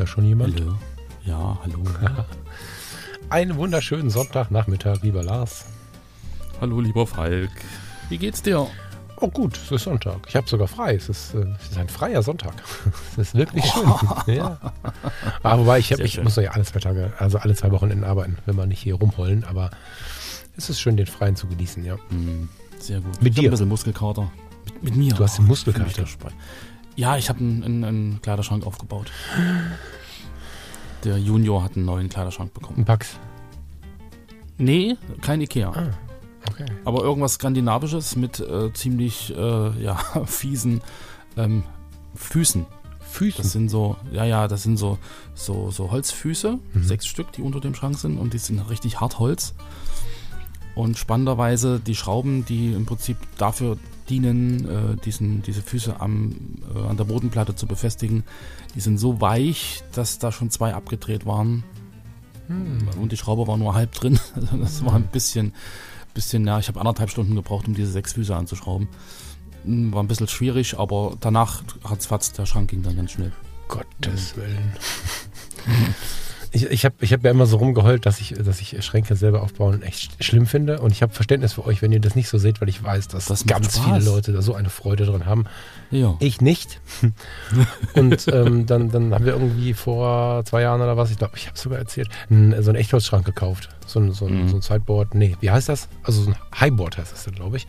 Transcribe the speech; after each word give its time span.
Da 0.00 0.06
schon 0.06 0.24
jemand? 0.24 0.58
Hallo. 0.58 0.78
Ja, 1.26 1.58
hallo. 1.62 1.84
Einen 3.28 3.56
wunderschönen 3.56 4.08
Sonntagnachmittag, 4.08 5.02
lieber 5.02 5.22
Lars. 5.22 5.66
hallo, 6.58 6.80
lieber 6.80 7.06
Falk. 7.06 7.50
Wie 8.08 8.16
geht's 8.16 8.40
dir? 8.40 8.66
Oh 9.16 9.28
gut, 9.28 9.58
es 9.58 9.70
ist 9.70 9.82
Sonntag. 9.82 10.20
Ich 10.26 10.34
habe 10.36 10.48
sogar 10.48 10.68
frei. 10.68 10.94
Es 10.94 11.10
ist, 11.10 11.34
äh, 11.34 11.44
es 11.60 11.72
ist 11.72 11.76
ein 11.76 11.90
freier 11.90 12.22
Sonntag. 12.22 12.54
Es 13.12 13.18
ist 13.18 13.34
wirklich 13.34 13.66
schön. 13.66 13.92
ja. 14.36 14.58
Aber 15.42 15.60
wobei 15.60 15.78
ich, 15.80 15.92
hab, 15.92 16.00
ich 16.00 16.18
muss 16.22 16.36
ja 16.36 16.50
alle 16.52 16.64
zwei 16.64 16.78
Tage, 16.80 17.12
also 17.18 17.36
alle 17.36 17.54
zwei 17.54 17.70
Wochenenden 17.70 18.04
arbeiten, 18.04 18.38
wenn 18.46 18.56
wir 18.56 18.64
nicht 18.64 18.80
hier 18.80 18.94
rumheulen. 18.94 19.44
Aber 19.44 19.68
es 20.56 20.70
ist 20.70 20.80
schön, 20.80 20.96
den 20.96 21.08
Freien 21.08 21.36
zu 21.36 21.46
genießen, 21.46 21.84
ja. 21.84 21.98
Hm, 22.08 22.48
sehr 22.78 23.02
gut. 23.02 23.20
Mit 23.20 23.34
ich 23.34 23.40
dir? 23.40 23.48
ein 23.48 23.50
bisschen 23.50 23.68
Muskelkater. 23.68 24.32
Mit, 24.64 24.82
mit 24.82 24.96
mir. 24.96 25.14
Du 25.14 25.22
hast 25.24 25.36
den 25.36 25.44
Oh, 25.44 25.48
Muskelkater? 25.48 26.06
Ja, 27.00 27.16
ich 27.16 27.30
habe 27.30 27.38
einen, 27.40 27.64
einen, 27.64 27.84
einen 27.84 28.20
Kleiderschrank 28.20 28.66
aufgebaut. 28.66 29.10
Der 31.02 31.16
Junior 31.16 31.64
hat 31.64 31.74
einen 31.74 31.86
neuen 31.86 32.10
Kleiderschrank 32.10 32.52
bekommen. 32.52 32.80
Ein 32.80 32.84
Pax. 32.84 33.16
Nee, 34.58 34.98
kein 35.22 35.40
Ikea. 35.40 35.70
Ah, 35.70 35.88
okay. 36.50 36.66
Aber 36.84 37.02
irgendwas 37.02 37.34
Skandinavisches 37.34 38.16
mit 38.16 38.38
äh, 38.40 38.70
ziemlich 38.74 39.34
äh, 39.34 39.82
ja, 39.82 39.94
fiesen 40.26 40.82
ähm, 41.38 41.62
Füßen. 42.14 42.66
Füßen. 43.00 43.42
Das 43.42 43.52
sind 43.52 43.70
so, 43.70 43.96
ja, 44.12 44.26
ja, 44.26 44.46
das 44.46 44.62
sind 44.64 44.76
so, 44.76 44.98
so, 45.32 45.70
so 45.70 45.90
Holzfüße, 45.90 46.58
Mhm. 46.74 46.82
sechs 46.84 47.06
Stück, 47.06 47.32
die 47.32 47.40
unter 47.40 47.60
dem 47.60 47.74
Schrank 47.74 47.96
sind 47.98 48.18
und 48.18 48.34
die 48.34 48.38
sind 48.38 48.60
richtig 48.68 49.00
hart 49.00 49.18
Holz. 49.18 49.54
Und 50.80 50.96
spannenderweise 50.96 51.78
die 51.78 51.94
Schrauben, 51.94 52.46
die 52.46 52.72
im 52.72 52.86
Prinzip 52.86 53.18
dafür 53.36 53.76
dienen, 54.08 54.66
äh, 54.66 54.96
diesen, 55.04 55.42
diese 55.42 55.60
Füße 55.60 56.00
am, 56.00 56.34
äh, 56.74 56.78
an 56.78 56.96
der 56.96 57.04
Bodenplatte 57.04 57.54
zu 57.54 57.66
befestigen, 57.66 58.24
die 58.74 58.80
sind 58.80 58.96
so 58.96 59.20
weich, 59.20 59.82
dass 59.92 60.18
da 60.18 60.32
schon 60.32 60.48
zwei 60.48 60.72
abgedreht 60.72 61.26
waren. 61.26 61.64
Hm. 62.46 62.88
Und 62.98 63.12
die 63.12 63.18
Schraube 63.18 63.46
war 63.46 63.58
nur 63.58 63.74
halb 63.74 63.92
drin. 63.92 64.18
Also 64.34 64.56
das 64.56 64.82
war 64.82 64.94
ein 64.94 65.08
bisschen, 65.08 65.52
bisschen, 66.14 66.46
ja, 66.46 66.58
ich 66.58 66.68
habe 66.68 66.80
anderthalb 66.80 67.10
Stunden 67.10 67.34
gebraucht, 67.34 67.68
um 67.68 67.74
diese 67.74 67.92
sechs 67.92 68.14
Füße 68.14 68.34
anzuschrauben. 68.34 68.88
Hm, 69.64 69.92
War 69.92 70.02
ein 70.02 70.08
bisschen 70.08 70.28
schwierig, 70.28 70.78
aber 70.78 71.14
danach 71.20 71.62
hat's 71.84 72.06
fatz, 72.06 72.32
der 72.32 72.46
Schrank 72.46 72.70
ging 72.70 72.82
dann 72.82 72.96
ganz 72.96 73.12
schnell. 73.12 73.32
Gottes 73.68 74.34
Willen. 74.34 74.72
Ich, 76.52 76.64
ich 76.68 76.84
habe 76.84 76.94
ich 77.00 77.12
hab 77.12 77.22
ja 77.24 77.30
immer 77.30 77.46
so 77.46 77.58
rumgeheult, 77.58 78.06
dass 78.06 78.20
ich, 78.20 78.34
dass 78.34 78.60
ich 78.60 78.84
Schränke 78.84 79.14
selber 79.14 79.42
aufbauen 79.42 79.82
echt 79.82 80.00
sch- 80.12 80.22
schlimm 80.22 80.46
finde. 80.46 80.80
Und 80.80 80.90
ich 80.90 81.00
habe 81.02 81.12
Verständnis 81.12 81.52
für 81.52 81.64
euch, 81.64 81.80
wenn 81.82 81.92
ihr 81.92 82.00
das 82.00 82.16
nicht 82.16 82.28
so 82.28 82.38
seht, 82.38 82.60
weil 82.60 82.68
ich 82.68 82.82
weiß, 82.82 83.08
dass 83.08 83.26
Das 83.26 83.46
ganz 83.46 83.76
Spaß. 83.76 83.84
viele 83.84 84.04
Leute 84.04 84.32
da 84.32 84.42
so 84.42 84.54
eine 84.54 84.68
Freude 84.70 85.06
dran 85.06 85.26
haben. 85.26 85.44
Ja. 85.90 86.16
Ich 86.18 86.40
nicht. 86.40 86.80
Und 87.94 88.26
ähm, 88.32 88.66
dann, 88.66 88.90
dann 88.90 89.14
haben 89.14 89.24
wir 89.24 89.32
irgendwie 89.34 89.74
vor 89.74 90.44
zwei 90.44 90.62
Jahren 90.62 90.80
oder 90.80 90.96
was, 90.96 91.10
ich 91.10 91.18
glaube, 91.18 91.34
ich 91.36 91.46
habe 91.46 91.58
sogar 91.58 91.78
erzählt, 91.78 92.08
n- 92.30 92.54
so 92.62 92.70
einen 92.70 92.78
Echtholzschrank 92.78 93.24
gekauft. 93.24 93.68
So 93.90 94.00
ein, 94.00 94.12
so, 94.12 94.26
ein, 94.26 94.42
Mhm. 94.44 94.48
so 94.48 94.56
ein 94.56 94.62
Sideboard. 94.62 95.14
Nee, 95.14 95.36
wie 95.40 95.50
heißt 95.50 95.68
das? 95.68 95.88
Also 96.02 96.22
so 96.22 96.30
ein 96.30 96.36
Highboard 96.58 96.98
heißt 96.98 97.12
das, 97.12 97.24
glaube 97.34 97.56
ich. 97.56 97.66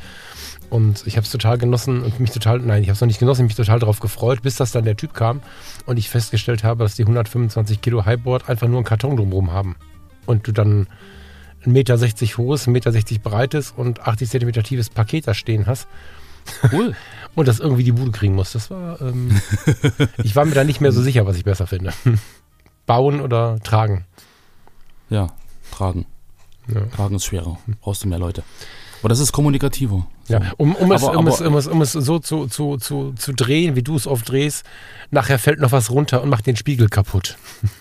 Und 0.70 1.06
ich 1.06 1.18
habe 1.18 1.26
es 1.26 1.32
total 1.32 1.58
genossen 1.58 2.02
und 2.02 2.20
mich 2.20 2.32
total, 2.32 2.60
nein, 2.60 2.82
ich 2.82 2.90
habe 2.90 2.94
es 2.96 3.02
noch 3.02 3.08
nicht 3.08 3.20
genossen, 3.20 3.46
mich 3.46 3.56
total 3.56 3.80
darauf 3.80 4.00
gefreut, 4.00 4.42
bis 4.42 4.56
das 4.56 4.72
dann 4.72 4.86
der 4.86 4.96
Typ 4.96 5.14
kam 5.14 5.42
und 5.86 5.98
ich 5.98 6.10
festgestellt 6.10 6.64
habe, 6.64 6.84
dass 6.84 6.96
die 6.96 7.04
125 7.04 7.82
Kilo 7.82 8.06
Highboard 8.06 8.48
einfach 8.48 8.68
nur 8.68 8.78
einen 8.78 8.86
Karton 8.86 9.18
drumherum 9.18 9.52
haben. 9.52 9.76
Und 10.26 10.48
du 10.48 10.52
dann 10.52 10.88
1,60 11.66 11.70
Meter 11.70 11.98
hohes, 12.38 12.68
1,60 12.68 12.70
Meter 12.72 13.20
breites 13.22 13.74
und 13.76 14.08
80 14.08 14.30
Zentimeter 14.30 14.64
tiefes 14.64 14.90
Paket 14.90 15.28
da 15.28 15.34
stehen 15.34 15.66
hast 15.66 15.88
Cool. 16.72 16.96
und 17.36 17.48
das 17.48 17.60
irgendwie 17.60 17.84
die 17.84 17.92
Bude 17.92 18.12
kriegen 18.12 18.36
muss. 18.36 18.54
Das 18.54 18.70
war, 18.72 19.00
ähm, 19.02 19.40
ich 20.24 20.36
war 20.36 20.46
mir 20.46 20.56
da 20.56 20.64
nicht 20.64 20.82
mehr 20.82 20.92
so 20.92 21.02
sicher, 21.02 21.26
was 21.26 21.38
ich 21.38 21.44
besser 21.44 21.68
finde. 21.68 21.94
Bauen 22.86 23.22
oder 23.22 23.60
tragen. 23.60 24.06
Ja, 25.10 25.28
tragen. 25.72 26.06
Ja. 26.74 26.82
Tragen 26.96 27.16
ist 27.16 27.26
schwerer. 27.26 27.58
Brauchst 27.82 28.04
du 28.04 28.08
mehr 28.08 28.20
Leute. 28.20 28.44
Aber 29.02 29.10
das 29.10 29.20
ist 29.20 29.32
kommunikativer. 29.32 30.06
So. 30.26 30.34
Ja, 30.34 30.42
um, 30.58 30.76
um, 30.76 30.92
es, 30.92 31.04
Aber- 31.04 31.18
um, 31.18 31.28
aber- 31.28 31.34
es, 31.36 31.42
um, 31.42 31.56
es, 31.56 31.68
um 31.68 31.82
es 31.82 31.92
so 31.94 32.20
zu, 32.20 32.46
zu, 32.48 32.78
zu, 32.78 33.14
zu 33.14 33.34
drehen, 33.34 33.76
wie 33.76 33.82
du 33.82 33.96
es 33.96 34.06
oft 34.06 34.30
drehst, 34.30 34.64
nachher 35.10 35.40
fällt 35.40 35.60
noch 35.60 35.72
was 35.72 35.90
runter 35.90 36.22
und 36.22 36.30
macht 36.30 36.46
den 36.46 36.56
Spiegel 36.56 36.88
kaputt. 36.88 37.38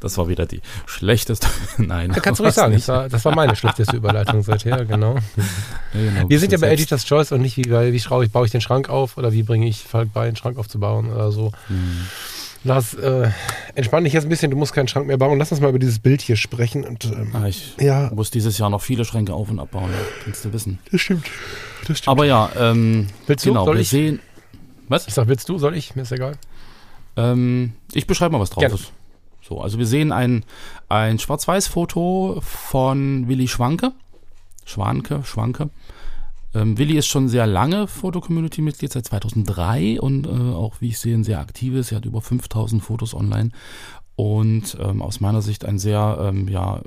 Das 0.00 0.16
war 0.18 0.28
wieder 0.28 0.46
die 0.46 0.60
schlechteste. 0.86 1.48
Nein. 1.78 2.12
Da 2.12 2.20
kannst 2.20 2.38
du 2.38 2.44
ruhig 2.44 2.54
sagen, 2.54 2.74
das 2.74 2.86
war, 2.88 3.08
das 3.08 3.24
war 3.24 3.34
meine 3.34 3.56
schlechteste 3.56 3.96
Überleitung 3.96 4.42
seither, 4.42 4.84
genau. 4.84 5.16
Ja, 5.16 5.20
genau. 5.92 6.28
Wir 6.28 6.38
sind 6.38 6.52
ja 6.52 6.58
bei 6.58 6.68
Selbst- 6.68 6.82
Editor's 6.82 7.04
Choice 7.06 7.32
und 7.32 7.40
nicht 7.42 7.56
wie, 7.56 7.64
wie 7.64 8.00
schraube 8.00 8.24
ich, 8.24 8.30
baue 8.30 8.46
ich 8.46 8.52
den 8.52 8.60
Schrank 8.60 8.88
auf 8.88 9.16
oder 9.16 9.32
wie 9.32 9.42
bringe 9.42 9.66
ich 9.66 9.82
Falk 9.82 10.12
bei, 10.12 10.26
den 10.26 10.36
Schrank 10.36 10.58
aufzubauen 10.58 11.10
oder 11.12 11.32
so. 11.32 11.50
Hm. 11.66 12.06
Lars, 12.66 12.94
äh, 12.94 13.30
entspann 13.74 14.04
dich 14.04 14.12
jetzt 14.12 14.24
ein 14.24 14.28
bisschen, 14.28 14.50
du 14.50 14.56
musst 14.56 14.72
keinen 14.72 14.88
Schrank 14.88 15.06
mehr 15.06 15.16
bauen. 15.16 15.38
Lass 15.38 15.52
uns 15.52 15.60
mal 15.60 15.68
über 15.70 15.78
dieses 15.78 15.98
Bild 15.98 16.20
hier 16.20 16.36
sprechen. 16.36 16.84
Und, 16.84 17.04
ähm, 17.04 17.30
Ah, 17.34 17.46
ich 17.46 17.74
ja, 17.80 18.10
muss 18.14 18.30
dieses 18.30 18.58
Jahr 18.58 18.70
noch 18.70 18.82
viele 18.82 19.04
Schränke 19.04 19.32
auf- 19.34 19.50
und 19.50 19.58
abbauen, 19.58 19.90
ja, 19.90 19.98
kannst 20.24 20.44
du 20.44 20.52
wissen. 20.52 20.78
das 20.90 21.00
stimmt. 21.00 21.26
Das 21.86 21.98
stimmt. 21.98 22.08
Aber 22.08 22.24
ja, 22.24 22.50
ähm, 22.58 23.06
Willst 23.26 23.44
du? 23.46 23.50
genau, 23.50 23.64
Soll 23.64 23.74
wir 23.76 23.80
ich? 23.82 23.88
sehen. 23.88 24.20
Was? 24.88 25.06
Ich 25.08 25.14
sag, 25.14 25.28
willst 25.28 25.48
du, 25.48 25.58
soll 25.58 25.76
ich? 25.76 25.96
Mir 25.96 26.02
ist 26.02 26.12
egal. 26.12 26.36
Ähm, 27.16 27.72
ich 27.92 28.06
beschreibe 28.06 28.32
mal, 28.32 28.40
was 28.40 28.50
drauf 28.50 28.60
Gerne. 28.60 28.74
ist. 28.74 28.92
So, 29.42 29.60
also 29.60 29.78
wir 29.78 29.86
sehen 29.86 30.10
ein, 30.12 30.44
ein 30.88 31.18
Schwarz-Weiß-Foto 31.18 32.40
von 32.42 33.28
Willi 33.28 33.48
Schwanke. 33.48 33.92
Schwanke, 34.64 35.22
Schwanke. 35.24 35.70
Ähm, 36.56 36.78
Willi 36.78 36.96
ist 36.96 37.06
schon 37.06 37.28
sehr 37.28 37.46
lange 37.46 37.86
Foto-Community-Mitglied, 37.86 38.92
seit 38.92 39.04
2003 39.06 40.00
und 40.00 40.26
äh, 40.26 40.30
auch, 40.30 40.80
wie 40.80 40.88
ich 40.88 40.98
sehe, 40.98 41.14
ein 41.14 41.24
sehr 41.24 41.40
aktives. 41.40 41.92
Er 41.92 41.98
hat 41.98 42.06
über 42.06 42.22
5000 42.22 42.82
Fotos 42.82 43.14
online 43.14 43.50
und 44.14 44.76
ähm, 44.80 45.02
aus 45.02 45.20
meiner 45.20 45.42
Sicht 45.42 45.66
ein 45.66 45.78
sehr, 45.78 46.18
ähm, 46.20 46.48
ja, 46.48 46.80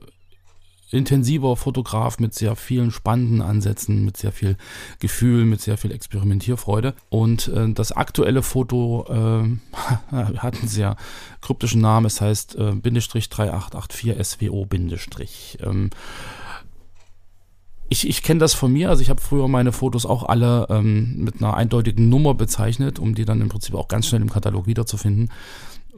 intensiver 0.92 1.56
Fotograf 1.56 2.18
mit 2.18 2.34
sehr 2.34 2.56
vielen 2.56 2.90
spannenden 2.90 3.44
Ansätzen, 3.44 4.06
mit 4.06 4.18
sehr 4.18 4.32
viel 4.32 4.58
Gefühl, 4.98 5.46
mit 5.46 5.62
sehr 5.62 5.78
viel 5.78 5.92
Experimentierfreude. 5.92 6.96
Und 7.10 7.48
äh, 7.50 7.72
das 7.72 7.92
aktuelle 7.92 8.42
Foto 8.42 9.06
äh, 9.08 9.76
hat 10.38 10.58
einen 10.58 10.68
sehr 10.68 10.96
kryptischen 11.42 11.82
Namen. 11.82 12.08
Es 12.08 12.22
heißt 12.22 12.56
äh, 12.56 12.72
Bindestrich 12.72 13.30
3884 13.30 14.26
SWO 14.26 14.66
Bindestrich. 14.66 15.60
Ähm, 15.62 15.92
ich, 17.90 18.08
ich 18.08 18.24
kenne 18.24 18.40
das 18.40 18.54
von 18.54 18.72
mir, 18.72 18.90
also 18.90 19.02
ich 19.02 19.10
habe 19.10 19.20
früher 19.20 19.48
meine 19.48 19.72
Fotos 19.72 20.06
auch 20.06 20.24
alle 20.24 20.68
ähm, 20.70 21.16
mit 21.18 21.42
einer 21.42 21.56
eindeutigen 21.56 22.08
Nummer 22.08 22.36
bezeichnet, 22.36 23.00
um 23.00 23.16
die 23.16 23.26
dann 23.26 23.42
im 23.42 23.50
Prinzip 23.50 23.76
auch 23.76 23.88
ganz 23.88 24.08
schnell 24.08 24.22
im 24.22 24.30
Katalog 24.30 24.68
wiederzufinden, 24.68 25.32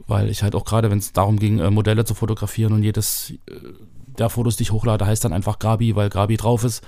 weil 0.06 0.30
ich 0.30 0.42
halt 0.42 0.54
auch 0.54 0.64
gerade, 0.64 0.90
wenn 0.90 0.98
es 0.98 1.12
darum 1.12 1.38
ging, 1.38 1.58
äh, 1.58 1.70
Modelle 1.70 2.04
zu 2.04 2.14
fotografieren 2.14 2.72
und 2.72 2.82
jedes 2.82 3.34
äh, 3.46 3.54
der 4.18 4.30
Fotos, 4.30 4.56
die 4.56 4.64
ich 4.64 4.72
hochlade, 4.72 5.06
heißt 5.06 5.24
dann 5.24 5.32
einfach 5.32 5.58
Grabi, 5.58 5.94
weil 5.94 6.08
Grabi 6.08 6.36
drauf 6.36 6.64
ist, 6.64 6.82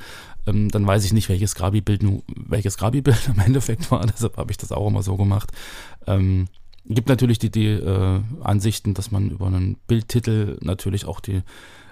ähm, 0.46 0.70
dann 0.70 0.86
weiß 0.86 1.04
ich 1.04 1.12
nicht, 1.12 1.28
welches 1.28 1.54
Grabi-Bild 1.54 2.02
nu, 2.02 2.22
welches 2.34 2.78
Grabi-Bild 2.78 3.28
im 3.34 3.40
Endeffekt 3.40 3.90
war, 3.90 4.06
deshalb 4.06 4.36
habe 4.36 4.50
ich 4.50 4.56
das 4.56 4.72
auch 4.72 4.86
immer 4.86 5.02
so 5.02 5.16
gemacht. 5.16 5.52
Ähm, 6.06 6.46
gibt 6.86 7.08
natürlich 7.08 7.38
die, 7.38 7.50
die 7.50 7.68
äh, 7.68 8.20
Ansichten, 8.42 8.94
dass 8.94 9.10
man 9.10 9.30
über 9.30 9.46
einen 9.46 9.76
Bildtitel 9.86 10.58
natürlich 10.60 11.06
auch 11.06 11.20
die 11.20 11.42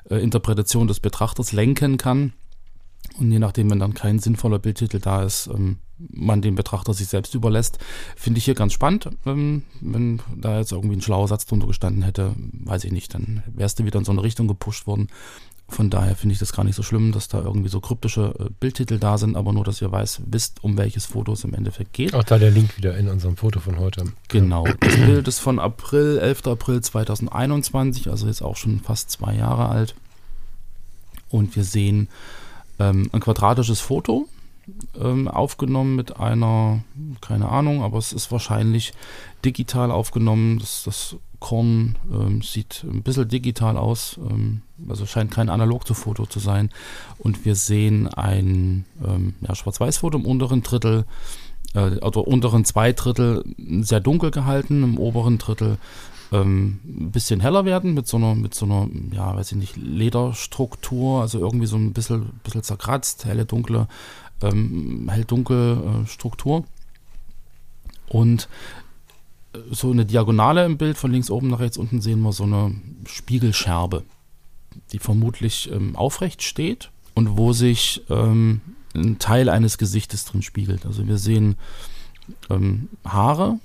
äh, 0.09 0.17
Interpretation 0.17 0.87
des 0.87 1.01
Betrachters 1.01 1.53
lenken 1.53 1.97
kann. 1.97 2.33
Und 3.19 3.31
je 3.31 3.39
nachdem, 3.39 3.71
wenn 3.71 3.81
dann 3.81 3.95
kein 3.95 4.19
sinnvoller 4.19 4.59
Bildtitel 4.59 4.99
da 4.99 5.23
ist, 5.23 5.49
ähm, 5.49 5.79
man 5.99 6.43
den 6.43 6.55
Betrachter 6.55 6.95
sich 6.95 7.09
selbst 7.09 7.35
überlässt, 7.35 7.79
finde 8.17 8.39
ich 8.39 8.45
hier 8.45 8.55
ganz 8.55 8.73
spannend. 8.73 9.09
Ähm, 9.27 9.63
wenn 9.81 10.21
da 10.37 10.59
jetzt 10.59 10.73
irgendwie 10.73 10.97
ein 10.97 11.03
schlauer 11.03 11.29
Satz 11.29 11.47
drunter 11.47 11.67
gestanden 11.67 12.03
hätte, 12.03 12.35
weiß 12.37 12.85
ich 12.85 12.93
nicht, 12.93 13.15
dann 13.15 13.43
wärst 13.47 13.79
du 13.79 13.85
wieder 13.85 13.99
in 13.99 14.05
so 14.05 14.13
eine 14.13 14.23
Richtung 14.23 14.49
gepusht 14.49 14.87
worden. 14.87 15.09
Von 15.69 15.89
daher 15.89 16.17
finde 16.17 16.35
ich 16.35 16.39
das 16.39 16.53
gar 16.53 16.65
nicht 16.65 16.75
so 16.75 16.83
schlimm, 16.83 17.13
dass 17.13 17.29
da 17.29 17.41
irgendwie 17.41 17.71
so 17.71 17.81
kryptische 17.81 18.35
äh, 18.39 18.51
Bildtitel 18.61 18.99
da 18.99 19.17
sind, 19.17 19.37
aber 19.37 19.53
nur, 19.53 19.65
dass 19.65 19.81
ihr 19.81 19.91
weiß, 19.91 20.23
wisst, 20.27 20.63
um 20.63 20.77
welches 20.77 21.07
Foto 21.07 21.33
es 21.33 21.45
im 21.45 21.55
Endeffekt 21.55 21.93
geht. 21.95 22.15
Auch 22.15 22.25
da 22.25 22.39
der 22.39 22.51
Link 22.51 22.77
wieder 22.77 22.97
in 22.99 23.09
unserem 23.09 23.37
Foto 23.37 23.61
von 23.61 23.79
heute. 23.79 24.05
Genau. 24.29 24.67
Das 24.81 24.97
Bild 24.97 25.29
ist 25.29 25.39
von 25.39 25.59
April, 25.59 26.19
11. 26.19 26.47
April 26.47 26.81
2021, 26.83 28.09
also 28.11 28.27
jetzt 28.27 28.43
auch 28.43 28.57
schon 28.57 28.81
fast 28.81 29.11
zwei 29.11 29.35
Jahre 29.35 29.69
alt. 29.69 29.95
Und 31.31 31.57
wir 31.57 31.65
sehen 31.65 32.09
ähm, 32.79 33.09
ein 33.13 33.21
quadratisches 33.21 33.81
Foto 33.81 34.29
ähm, 35.01 35.29
aufgenommen 35.29 35.97
mit 35.97 36.19
einer, 36.19 36.83
keine 37.21 37.49
Ahnung, 37.49 37.83
aber 37.83 37.99
es 37.99 38.13
ist 38.13 38.31
wahrscheinlich 38.31 38.93
digital 39.45 39.91
aufgenommen. 39.91 40.59
Das, 40.59 40.85
das 40.85 41.17
Korn 41.41 41.99
ähm, 42.13 42.41
sieht 42.43 42.85
ein 42.85 43.03
bisschen 43.03 43.29
digital 43.29 43.77
aus, 43.77 44.19
ähm, 44.31 44.63
also 44.89 45.07
scheint 45.07 45.33
kein 45.33 45.49
Analogfoto 45.49 46.27
zu 46.27 46.39
sein. 46.39 46.71
Und 47.19 47.45
wir 47.45 47.57
sehen 47.57 48.07
ein 48.09 48.85
ähm, 49.05 49.35
ja, 49.41 49.55
Schwarz-Weiß-Foto 49.55 50.19
im 50.19 50.25
unteren 50.25 50.63
Drittel, 50.63 51.05
äh, 51.75 51.99
also 52.01 52.21
unteren 52.21 52.65
zwei 52.65 52.93
Drittel 52.93 53.45
sehr 53.81 54.01
dunkel 54.01 54.31
gehalten, 54.31 54.85
im 54.85 54.99
oberen 54.99 55.39
Drittel 55.39 55.79
ähm, 56.33 56.81
ein 56.85 57.13
bisschen 57.13 57.41
heller 57.41 57.65
werden 57.65 57.95
mit 57.95 58.09
so 58.09 58.17
einer, 58.17 58.35
mit 58.35 58.55
so 58.55 58.65
einer, 58.65 58.89
ja, 59.13 59.37
weiß 59.37 59.53
ich 59.53 59.59
nicht, 59.59 59.77
Lederstruktur, 59.77 61.21
also 61.21 61.39
irgendwie 61.39 61.67
so 61.67 61.77
ein 61.77 61.93
bisschen, 61.93 62.41
bisschen 62.43 62.63
zerkratzt, 62.63 63.27
helle, 63.27 63.45
dunkle, 63.45 63.87
ähm, 64.41 65.09
hell-dunkel 65.11 66.05
äh, 66.05 66.07
Struktur. 66.07 66.65
Und 68.09 68.49
äh, 69.53 69.59
so 69.71 69.91
eine 69.91 70.07
Diagonale 70.07 70.65
im 70.65 70.79
Bild 70.79 70.97
von 70.97 71.13
links 71.13 71.31
oben 71.31 71.49
nach 71.49 71.61
rechts 71.61 71.77
unten 71.77 72.01
sehen 72.01 72.21
wir 72.21 72.33
so 72.33 72.45
eine 72.45 72.75
Spiegelscherbe, 73.07 74.03
die 74.93 74.99
vermutlich 74.99 75.71
ähm, 75.71 75.97
aufrecht 75.97 76.43
steht 76.43 76.91
und 77.15 77.37
wo 77.37 77.53
sich 77.53 78.03
ähm, 78.09 78.63
ein 78.95 79.19
Teil 79.19 79.49
eines 79.49 79.77
Gesichtes 79.77 80.25
drin 80.25 80.43
spiegelt. 80.43 80.87
Also 80.87 81.07
wir 81.07 81.19
sehen 81.19 81.57
ähm, 82.49 82.89
Haare, 83.05 83.59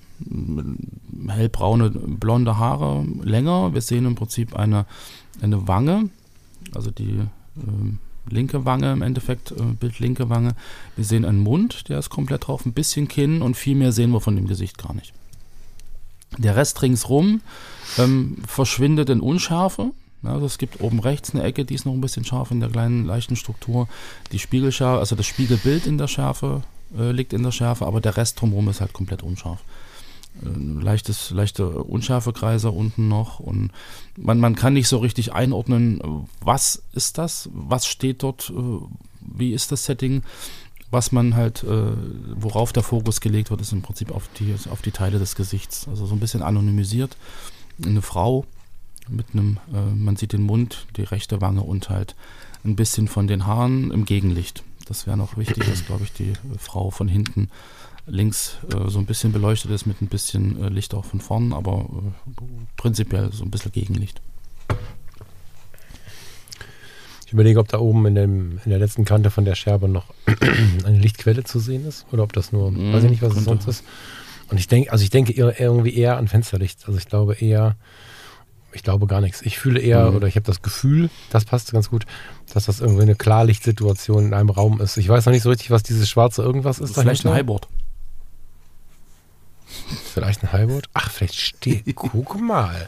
hellbraune, 1.27 1.89
blonde 1.89 2.57
Haare 2.57 3.05
länger. 3.23 3.73
Wir 3.73 3.81
sehen 3.81 4.05
im 4.05 4.15
Prinzip 4.15 4.55
eine, 4.55 4.85
eine 5.41 5.67
Wange, 5.67 6.09
also 6.73 6.91
die 6.91 7.19
äh, 7.57 8.29
linke 8.29 8.65
Wange 8.65 8.91
im 8.91 9.01
Endeffekt, 9.01 9.51
äh, 9.51 9.61
Bild 9.79 9.99
linke 9.99 10.29
Wange. 10.29 10.55
Wir 10.95 11.05
sehen 11.05 11.25
einen 11.25 11.39
Mund, 11.39 11.89
der 11.89 11.99
ist 11.99 12.09
komplett 12.09 12.47
drauf, 12.47 12.65
ein 12.65 12.73
bisschen 12.73 13.07
Kinn 13.07 13.41
und 13.41 13.55
viel 13.55 13.75
mehr 13.75 13.91
sehen 13.91 14.11
wir 14.11 14.21
von 14.21 14.35
dem 14.35 14.47
Gesicht 14.47 14.77
gar 14.77 14.93
nicht. 14.93 15.13
Der 16.37 16.55
Rest 16.55 16.81
ringsrum 16.81 17.41
ähm, 17.97 18.37
verschwindet 18.45 19.09
in 19.09 19.21
Unschärfe. 19.21 19.91
Also 20.23 20.45
es 20.45 20.57
gibt 20.57 20.81
oben 20.81 20.99
rechts 20.99 21.33
eine 21.33 21.43
Ecke, 21.43 21.63
die 21.63 21.75
ist 21.75 21.85
noch 21.85 21.93
ein 21.93 22.01
bisschen 22.01 22.25
scharf 22.25 22.51
in 22.51 22.59
der 22.59 22.69
kleinen 22.69 23.05
leichten 23.05 23.35
Struktur. 23.35 23.87
Die 24.31 24.39
Spiegelschärfe, 24.39 24.99
also 24.99 25.15
das 25.15 25.25
Spiegelbild 25.25 25.85
in 25.85 25.97
der 25.97 26.07
Schärfe 26.07 26.63
äh, 26.97 27.11
liegt 27.11 27.33
in 27.33 27.43
der 27.43 27.51
Schärfe, 27.51 27.85
aber 27.85 28.01
der 28.01 28.17
Rest 28.17 28.41
drumherum 28.41 28.67
ist 28.69 28.81
halt 28.81 28.93
komplett 28.93 29.23
unscharf. 29.23 29.63
Äh, 30.43 30.83
leichtes, 30.83 31.31
leichte 31.31 31.67
Unschärfekreise 31.69 32.71
unten 32.71 33.07
noch 33.07 33.39
und 33.39 33.71
man, 34.17 34.39
man 34.39 34.55
kann 34.55 34.73
nicht 34.73 34.87
so 34.87 34.97
richtig 34.97 35.33
einordnen, 35.33 36.27
was 36.41 36.83
ist 36.93 37.17
das, 37.17 37.49
was 37.53 37.87
steht 37.87 38.23
dort, 38.23 38.51
äh, 38.55 38.79
wie 39.21 39.53
ist 39.53 39.71
das 39.71 39.85
Setting. 39.85 40.23
Was 40.89 41.11
man 41.11 41.35
halt, 41.35 41.63
äh, 41.63 41.91
worauf 42.35 42.71
der 42.71 42.81
Fokus 42.81 43.19
gelegt 43.19 43.49
wird, 43.49 43.59
ist 43.59 43.73
im 43.73 43.81
Prinzip 43.81 44.09
auf 44.09 44.29
die, 44.39 44.55
auf 44.71 44.81
die 44.81 44.91
Teile 44.91 45.19
des 45.19 45.35
Gesichts. 45.35 45.85
Also 45.89 46.05
so 46.05 46.15
ein 46.15 46.21
bisschen 46.21 46.41
anonymisiert. 46.41 47.17
Eine 47.85 48.01
Frau 48.01 48.45
mit 49.09 49.25
einem, 49.33 49.57
man 49.95 50.15
sieht 50.15 50.31
den 50.31 50.43
Mund, 50.43 50.87
die 50.95 51.03
rechte 51.03 51.41
Wange 51.41 51.61
und 51.61 51.89
halt 51.89 52.15
ein 52.63 52.77
bisschen 52.77 53.09
von 53.09 53.27
den 53.27 53.45
Haaren 53.45 53.91
im 53.91 54.05
Gegenlicht. 54.05 54.63
Das 54.85 55.07
wäre 55.07 55.17
noch 55.17 55.35
wichtig, 55.37 55.65
dass, 55.65 55.85
glaube 55.85 56.05
ich, 56.05 56.13
die 56.13 56.33
Frau 56.57 56.89
von 56.89 57.09
hinten 57.09 57.49
links 58.07 58.57
äh, 58.73 58.89
so 58.89 58.99
ein 58.99 59.05
bisschen 59.05 59.31
beleuchtet 59.31 59.71
ist 59.71 59.85
mit 59.85 60.01
ein 60.01 60.07
bisschen 60.07 60.63
äh, 60.63 60.69
Licht 60.69 60.93
auch 60.93 61.05
von 61.05 61.19
vorn, 61.19 61.53
aber 61.53 61.85
äh, 61.85 62.31
prinzipiell 62.77 63.31
so 63.31 63.43
ein 63.43 63.51
bisschen 63.51 63.71
Gegenlicht. 63.71 64.21
Ich 67.25 67.33
überlege, 67.33 67.59
ob 67.59 67.67
da 67.67 67.79
oben 67.79 68.05
in, 68.05 68.15
dem, 68.15 68.61
in 68.63 68.69
der 68.69 68.79
letzten 68.79 69.03
Kante 69.03 69.29
von 69.29 69.43
der 69.43 69.55
Scherbe 69.55 69.89
noch 69.89 70.13
eine 70.85 70.97
Lichtquelle 70.97 71.43
zu 71.43 71.59
sehen 71.59 71.85
ist 71.85 72.05
oder 72.13 72.23
ob 72.23 72.31
das 72.31 72.53
nur, 72.53 72.71
mm, 72.71 72.93
weiß 72.93 73.03
ich 73.03 73.09
nicht, 73.09 73.21
was 73.21 73.35
es 73.35 73.43
sonst 73.43 73.67
ist. 73.67 73.83
Und 74.49 74.57
ich 74.57 74.69
denke, 74.69 74.93
also 74.93 75.03
ich 75.03 75.09
denke 75.09 75.33
irgendwie 75.33 75.93
eher 75.93 76.15
an 76.15 76.29
Fensterlicht. 76.29 76.87
Also 76.87 76.97
ich 76.97 77.07
glaube 77.07 77.33
eher, 77.33 77.75
ich 78.71 78.81
glaube 78.81 79.07
gar 79.07 79.19
nichts. 79.19 79.41
Ich 79.41 79.59
fühle 79.59 79.81
eher, 79.81 80.09
mhm. 80.09 80.15
oder 80.15 80.27
ich 80.29 80.37
habe 80.37 80.45
das 80.45 80.61
Gefühl, 80.61 81.09
das 81.29 81.43
passt 81.43 81.73
ganz 81.73 81.89
gut, 81.89 82.05
dass 82.53 82.67
das 82.67 82.79
irgendwie 82.79 83.01
eine 83.01 83.15
Klarlichtsituation 83.15 84.27
in 84.27 84.33
einem 84.33 84.49
Raum 84.49 84.79
ist. 84.79 84.95
Ich 84.95 85.09
weiß 85.09 85.25
noch 85.25 85.33
nicht 85.33 85.43
so 85.43 85.49
richtig, 85.49 85.69
was 85.69 85.83
dieses 85.83 86.09
schwarze 86.09 86.43
irgendwas 86.43 86.79
ist. 86.79 86.95
Vielleicht 86.95 87.25
ein 87.25 87.33
Highboard. 87.33 87.67
Vielleicht 90.13 90.43
ein 90.43 90.51
Highboard? 90.51 90.89
Ach, 90.93 91.11
vielleicht 91.11 91.35
steht. 91.35 91.83
Guck 91.95 92.39
mal. 92.39 92.87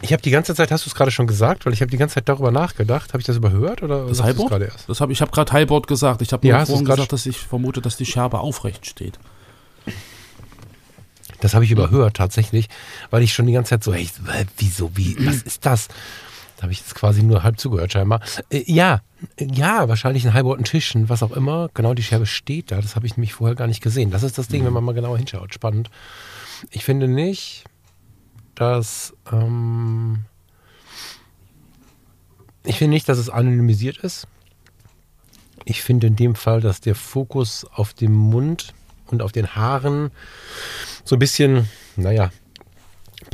Ich 0.00 0.12
habe 0.12 0.20
die 0.20 0.30
ganze 0.30 0.54
Zeit, 0.54 0.70
hast 0.70 0.84
du 0.84 0.90
es 0.90 0.94
gerade 0.94 1.10
schon 1.10 1.26
gesagt, 1.26 1.64
weil 1.64 1.72
ich 1.72 1.80
habe 1.80 1.90
die 1.90 1.96
ganze 1.96 2.16
Zeit 2.16 2.28
darüber 2.28 2.50
nachgedacht. 2.50 3.14
Habe 3.14 3.20
ich 3.20 3.26
das 3.26 3.36
überhört 3.36 3.82
oder 3.82 4.06
das 4.06 4.22
Highboard? 4.22 4.50
Gerade 4.50 4.64
erst? 4.66 4.88
Das 4.88 5.00
hab, 5.00 5.10
ich 5.10 5.20
habe 5.22 5.30
gerade 5.30 5.50
Highboard 5.50 5.86
gesagt. 5.86 6.20
Ich 6.20 6.32
habe 6.32 6.46
nur 6.46 6.58
ja, 6.58 6.66
vorhin 6.66 6.84
gesagt, 6.84 7.12
dass 7.12 7.24
ich 7.24 7.38
vermute, 7.38 7.80
dass 7.80 7.96
die 7.96 8.04
Scherbe 8.04 8.40
aufrecht 8.40 8.86
steht. 8.86 9.18
Das 11.40 11.54
habe 11.54 11.64
ich 11.64 11.70
überhört 11.70 12.16
tatsächlich, 12.16 12.68
weil 13.10 13.22
ich 13.22 13.32
schon 13.32 13.46
die 13.46 13.52
ganze 13.52 13.70
Zeit 13.70 13.84
so, 13.84 13.94
hey, 13.94 14.08
wieso, 14.58 14.94
wie, 14.96 15.16
was 15.26 15.42
ist 15.42 15.64
das? 15.64 15.88
Da 16.56 16.62
habe 16.62 16.72
ich 16.72 16.80
jetzt 16.80 16.94
quasi 16.94 17.22
nur 17.22 17.42
halb 17.42 17.58
zugehört 17.58 17.92
scheinbar. 17.92 18.20
Äh, 18.50 18.64
ja, 18.66 19.02
ja, 19.38 19.88
wahrscheinlich 19.88 20.26
ein 20.26 20.34
halber 20.34 20.56
Tischen, 20.58 21.08
was 21.08 21.22
auch 21.22 21.32
immer. 21.32 21.70
Genau, 21.74 21.94
die 21.94 22.02
Scherbe 22.02 22.26
steht 22.26 22.70
da. 22.70 22.80
Das 22.80 22.96
habe 22.96 23.06
ich 23.06 23.16
nämlich 23.16 23.34
vorher 23.34 23.56
gar 23.56 23.66
nicht 23.66 23.82
gesehen. 23.82 24.10
Das 24.10 24.22
ist 24.22 24.38
das 24.38 24.48
Ding, 24.48 24.62
mhm. 24.62 24.66
wenn 24.66 24.72
man 24.74 24.84
mal 24.84 24.94
genauer 24.94 25.18
hinschaut. 25.18 25.54
Spannend. 25.54 25.90
Ich 26.70 26.84
finde 26.84 27.08
nicht, 27.08 27.64
dass 28.54 29.14
ähm, 29.32 30.24
ich 32.64 32.78
finde 32.78 32.94
nicht, 32.94 33.08
dass 33.08 33.18
es 33.18 33.28
anonymisiert 33.28 33.98
ist. 33.98 34.26
Ich 35.64 35.82
finde 35.82 36.06
in 36.06 36.16
dem 36.16 36.34
Fall, 36.34 36.60
dass 36.60 36.80
der 36.80 36.94
Fokus 36.94 37.66
auf 37.72 37.94
dem 37.94 38.12
Mund 38.12 38.74
und 39.06 39.22
auf 39.22 39.32
den 39.32 39.54
Haaren 39.54 40.10
so 41.04 41.16
ein 41.16 41.18
bisschen, 41.18 41.68
naja, 41.96 42.30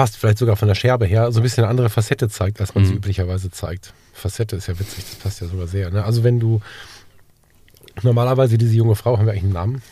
passt 0.00 0.16
vielleicht 0.16 0.38
sogar 0.38 0.56
von 0.56 0.66
der 0.66 0.74
Scherbe 0.74 1.04
her, 1.04 1.30
so 1.30 1.40
ein 1.40 1.42
bisschen 1.42 1.62
eine 1.62 1.70
andere 1.70 1.90
Facette 1.90 2.30
zeigt, 2.30 2.58
als 2.58 2.74
man 2.74 2.84
mhm. 2.84 2.88
sie 2.88 2.94
üblicherweise 2.94 3.50
zeigt. 3.50 3.92
Facette 4.14 4.56
ist 4.56 4.66
ja 4.66 4.78
witzig, 4.80 5.04
das 5.04 5.16
passt 5.16 5.42
ja 5.42 5.46
sogar 5.46 5.66
sehr. 5.66 5.90
Ne? 5.90 6.02
Also 6.02 6.24
wenn 6.24 6.40
du 6.40 6.62
normalerweise 8.00 8.56
diese 8.56 8.74
junge 8.74 8.94
Frau, 8.94 9.18
haben 9.18 9.26
wir 9.26 9.32
eigentlich 9.32 9.44
einen 9.44 9.52
Namen? 9.52 9.82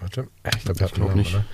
Warte, 0.00 0.26
ich 0.56 0.64
glaube, 0.64 0.80
wir 0.80 0.86
hatten 0.86 0.96
einen 0.96 1.06
Namen, 1.06 1.18
nicht. 1.20 1.34
Oder? 1.36 1.44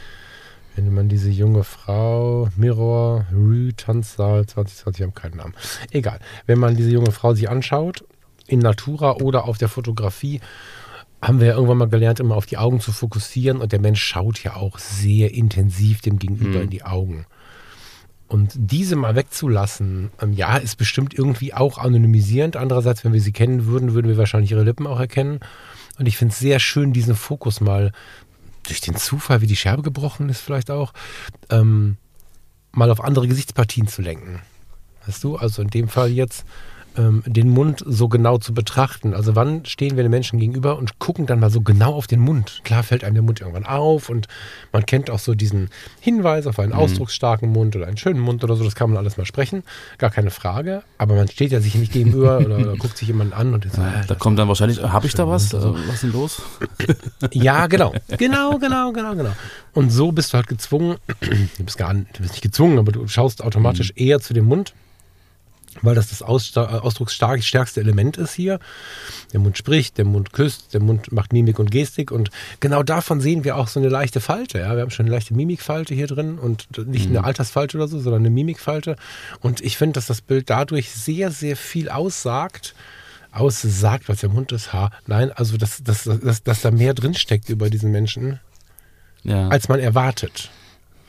Wenn 0.77 0.95
man 0.95 1.11
diese 1.11 1.29
junge 1.29 1.63
Frau, 1.63 2.49
Mirror, 2.57 3.27
Rue, 3.35 3.77
Tanzsaal 3.77 4.47
2020, 4.47 5.03
haben 5.03 5.15
keinen 5.15 5.37
Namen. 5.37 5.55
Egal. 5.91 6.21
Wenn 6.47 6.59
man 6.59 6.77
diese 6.77 6.89
junge 6.89 7.13
Frau 7.13 7.35
sich 7.35 7.51
anschaut, 7.51 8.03
in 8.47 8.61
Natura 8.61 9.17
oder 9.17 9.45
auf 9.45 9.59
der 9.59 9.69
Fotografie, 9.69 10.41
haben 11.21 11.39
wir 11.39 11.49
ja 11.49 11.53
irgendwann 11.53 11.77
mal 11.77 11.89
gelernt, 11.91 12.19
immer 12.19 12.37
auf 12.37 12.47
die 12.47 12.57
Augen 12.57 12.81
zu 12.81 12.93
fokussieren 12.93 13.59
und 13.59 13.73
der 13.73 13.81
Mensch 13.81 14.03
schaut 14.03 14.43
ja 14.43 14.57
auch 14.57 14.79
sehr 14.79 15.35
intensiv 15.35 16.01
dem 16.01 16.19
Gegenüber 16.19 16.61
mhm. 16.61 16.65
in 16.65 16.71
die 16.71 16.83
Augen. 16.83 17.27
Und 18.31 18.53
diese 18.55 18.95
mal 18.95 19.17
wegzulassen, 19.17 20.13
ähm, 20.23 20.33
ja, 20.35 20.57
ist 20.57 20.77
bestimmt 20.77 21.13
irgendwie 21.13 21.53
auch 21.53 21.79
anonymisierend. 21.79 22.57
Andererseits, 22.57 23.05
wenn 23.05 23.13
wir 23.13 23.21
sie 23.21 23.33
kennen 23.33 23.67
würden, 23.67 23.93
würden 23.93 24.07
wir 24.07 24.17
wahrscheinlich 24.19 24.53
ihre 24.53 24.63
Lippen 24.63 24.87
auch 24.87 25.01
erkennen. 25.01 25.41
Und 25.99 26.07
ich 26.07 26.17
finde 26.17 26.33
es 26.33 26.39
sehr 26.39 26.61
schön, 26.61 26.93
diesen 26.93 27.17
Fokus 27.17 27.61
mal 27.61 27.91
durch 28.63 28.81
den 28.81 28.95
Zufall, 28.95 29.41
wie 29.41 29.49
die 29.49 29.57
Scherbe 29.57 29.83
gebrochen 29.83 30.29
ist, 30.29 30.43
vielleicht 30.43 30.71
auch, 30.71 30.93
ähm, 31.51 31.97
mal 32.71 32.93
auf 32.93 33.03
andere 33.03 33.27
Gesichtspartien 33.27 33.89
zu 33.89 34.01
lenken. 34.01 34.41
Weißt 35.07 35.25
du? 35.25 35.35
Also 35.35 35.61
in 35.63 35.69
dem 35.69 35.89
Fall 35.89 36.11
jetzt 36.11 36.45
ähm, 36.97 37.23
den 37.27 37.51
Mund 37.51 37.85
so 37.87 38.09
genau 38.09 38.39
zu 38.39 38.55
betrachten. 38.55 39.15
Also 39.15 39.37
wann 39.37 39.65
stehen 39.65 39.97
wir 39.97 40.03
den 40.03 40.11
Menschen 40.11 40.39
gegenüber 40.39 40.79
und 40.79 40.99
gucken 40.99 41.27
dann 41.27 41.41
mal 41.41 41.51
so 41.51 41.61
genau 41.61 41.95
auf 41.95 42.07
den 42.07 42.21
Mund. 42.21 42.61
Klar 42.65 42.83
fällt 42.83 43.05
einem 43.05 43.15
der 43.15 43.23
Mund 43.23 43.41
irgendwann 43.41 43.67
auf 43.67 44.09
und 44.09 44.29
man 44.73 44.87
kennt 44.87 45.11
auch 45.11 45.19
so 45.19 45.35
diesen 45.35 45.71
Hinweis 46.01 46.47
auf 46.47 46.59
einen 46.59 46.73
mhm. 46.73 46.79
ausdrucksstarken 46.79 47.51
Mund 47.51 47.77
oder 47.77 47.87
einen 47.87 47.97
schönen 47.97 48.21
Mund 48.21 48.43
oder 48.45 48.57
so, 48.57 48.65
das 48.65 48.75
kann 48.75 48.91
man 48.91 48.99
alles 48.99 49.17
mal 49.17 49.25
sprechen, 49.25 49.63
gar 49.99 50.11
keine 50.11 50.31
Frage. 50.31 50.83
Aber 50.99 51.15
man 51.15 51.29
steht 51.29 51.53
ja 51.53 51.61
sich 51.61 51.75
nicht 51.75 51.93
gegenüber 51.93 52.39
oder, 52.39 52.59
oder 52.59 52.77
guckt 52.77 52.97
sich 52.97 53.09
jemanden 53.09 53.33
an 53.33 53.55
und 53.55 53.71
so, 53.73 53.81
ja, 53.81 54.03
da 54.07 54.15
kommt 54.15 54.39
dann 54.39 54.49
wahrscheinlich, 54.49 54.83
habe 54.83 55.07
ich 55.07 55.15
da 55.15 55.29
was? 55.29 55.51
So. 55.51 55.77
Was 55.87 55.95
ist 55.95 56.03
denn 56.03 56.13
los? 56.13 56.43
ja, 57.33 57.67
genau. 57.67 57.95
Genau, 58.19 58.59
genau, 58.59 58.93
genau, 58.93 59.15
genau. 59.15 59.33
Und 59.73 59.91
so 59.91 60.13
bist 60.13 60.33
du 60.33 60.37
halt 60.37 60.49
gezwungen, 60.49 60.97
du 61.21 61.65
bist 61.65 61.79
gar 61.79 61.95
nicht, 61.95 62.17
du 62.17 62.23
bist 62.23 62.33
nicht 62.33 62.43
gezwungen, 62.43 62.79
aber 62.79 62.93
du 62.93 63.07
schaust 63.07 63.43
automatisch 63.43 63.93
mhm. 63.97 64.07
eher 64.07 64.21
zu 64.21 64.35
dem 64.35 64.47
Mund 64.47 64.75
weil 65.83 65.95
das 65.95 66.09
das 66.09 66.23
ausdrucksstärkste 66.23 67.81
Element 67.81 68.17
ist 68.17 68.35
hier. 68.35 68.59
Der 69.33 69.41
Mund 69.41 69.57
spricht, 69.57 69.99
der 69.99 70.05
Mund 70.05 70.33
küsst, 70.33 70.75
der 70.75 70.81
Mund 70.81 71.13
macht 71.13 71.33
Mimik 71.33 71.59
und 71.59 71.71
Gestik 71.71 72.11
und 72.11 72.31
genau 72.61 72.83
davon 72.83 73.21
sehen 73.21 73.45
wir 73.45 73.57
auch 73.57 73.69
so 73.69 73.81
eine 73.81 73.89
leichte 73.89 74.21
Falte. 74.21 74.59
Ja? 74.59 74.75
Wir 74.75 74.83
haben 74.83 74.91
schon 74.91 75.07
eine 75.07 75.15
leichte 75.15 75.35
Mimikfalte 75.35 75.95
hier 75.95 76.07
drin 76.07 76.39
und 76.39 76.67
nicht 76.87 77.09
eine 77.09 77.21
mhm. 77.21 77.25
Altersfalte 77.25 77.77
oder 77.77 77.89
so, 77.89 78.01
sondern 78.01 78.23
eine 78.23 78.31
Mimikfalte. 78.31 78.97
Und 79.41 79.61
ich 79.61 79.77
finde, 79.77 79.95
dass 79.95 80.07
das 80.07 80.21
Bild 80.21 80.51
dadurch 80.51 80.91
sehr, 80.91 81.31
sehr 81.31 81.57
viel 81.57 81.89
aussagt. 81.89 82.75
Aussagt, 83.33 84.09
was 84.09 84.21
der 84.21 84.29
Mund 84.29 84.51
ist, 84.51 84.73
Haar. 84.73 84.91
Nein, 85.07 85.31
also 85.31 85.57
dass, 85.57 85.85
dass, 85.85 86.03
dass, 86.03 86.43
dass 86.43 86.63
da 86.63 86.73
mehr 86.73 86.95
drinsteckt 86.95 87.49
über 87.49 87.71
diesen 87.71 87.93
Menschen, 87.93 88.41
ja. 89.23 89.47
als 89.49 89.69
man 89.69 89.79
erwartet. 89.79 90.51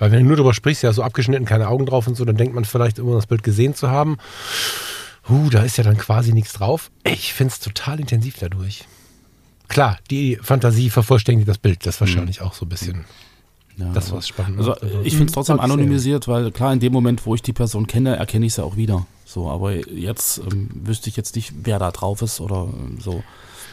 Weil 0.02 0.12
wenn 0.12 0.24
du 0.24 0.30
nur 0.30 0.38
darüber 0.38 0.56
sprichst, 0.56 0.82
ja 0.82 0.92
so 0.94 1.04
abgeschnitten, 1.04 1.46
keine 1.46 1.68
Augen 1.68 1.86
drauf 1.86 2.08
und 2.08 2.16
so, 2.16 2.26
dann 2.26 2.36
denkt 2.36 2.56
man 2.56 2.66
vielleicht 2.66 2.98
immer 2.98 3.14
das 3.14 3.28
Bild 3.28 3.44
gesehen 3.44 3.76
zu 3.76 3.92
haben. 3.92 4.18
Huh, 5.30 5.50
da 5.52 5.62
ist 5.62 5.78
ja 5.78 5.84
dann 5.84 5.96
quasi 5.96 6.34
nichts 6.34 6.54
drauf. 6.54 6.90
Ich 7.04 7.34
finde 7.36 7.54
es 7.54 7.60
total 7.60 8.00
intensiv 8.00 8.36
dadurch. 8.40 8.86
klar, 9.68 10.00
die 10.10 10.40
Fantasie 10.42 10.90
vervollständigt 10.90 11.48
das 11.48 11.60
Bild. 11.60 11.86
Das 11.86 12.02
wahrscheinlich 12.02 12.42
auch 12.42 12.56
so 12.56 12.66
ein 12.66 12.70
bisschen. 12.70 13.06
Ja, 13.78 13.92
Das 13.94 14.12
war 14.12 14.24
spannend. 14.24 14.58
Also 14.58 14.76
ich 15.04 15.14
finde 15.14 15.28
es 15.28 15.34
trotzdem 15.34 15.60
anonymisiert, 15.60 16.28
weil 16.28 16.50
klar, 16.50 16.74
in 16.74 16.80
dem 16.80 16.94
Moment, 16.94 17.28
wo 17.28 17.36
ich 17.36 17.44
die 17.44 17.54
Person 17.54 17.86
kenne, 17.86 18.16
erkenne 18.16 18.48
ich 18.48 18.56
sie 18.56 18.64
auch 18.64 18.78
wieder. 18.78 19.06
So, 19.24 19.52
aber 19.52 19.88
jetzt 19.88 20.40
ähm, 20.40 20.72
wüsste 20.74 21.10
ich 21.10 21.16
jetzt 21.16 21.36
nicht, 21.36 21.54
wer 21.62 21.78
da 21.78 21.92
drauf 21.92 22.24
ist 22.24 22.42
oder 22.42 22.68
ähm, 22.74 22.98
so. 23.00 23.24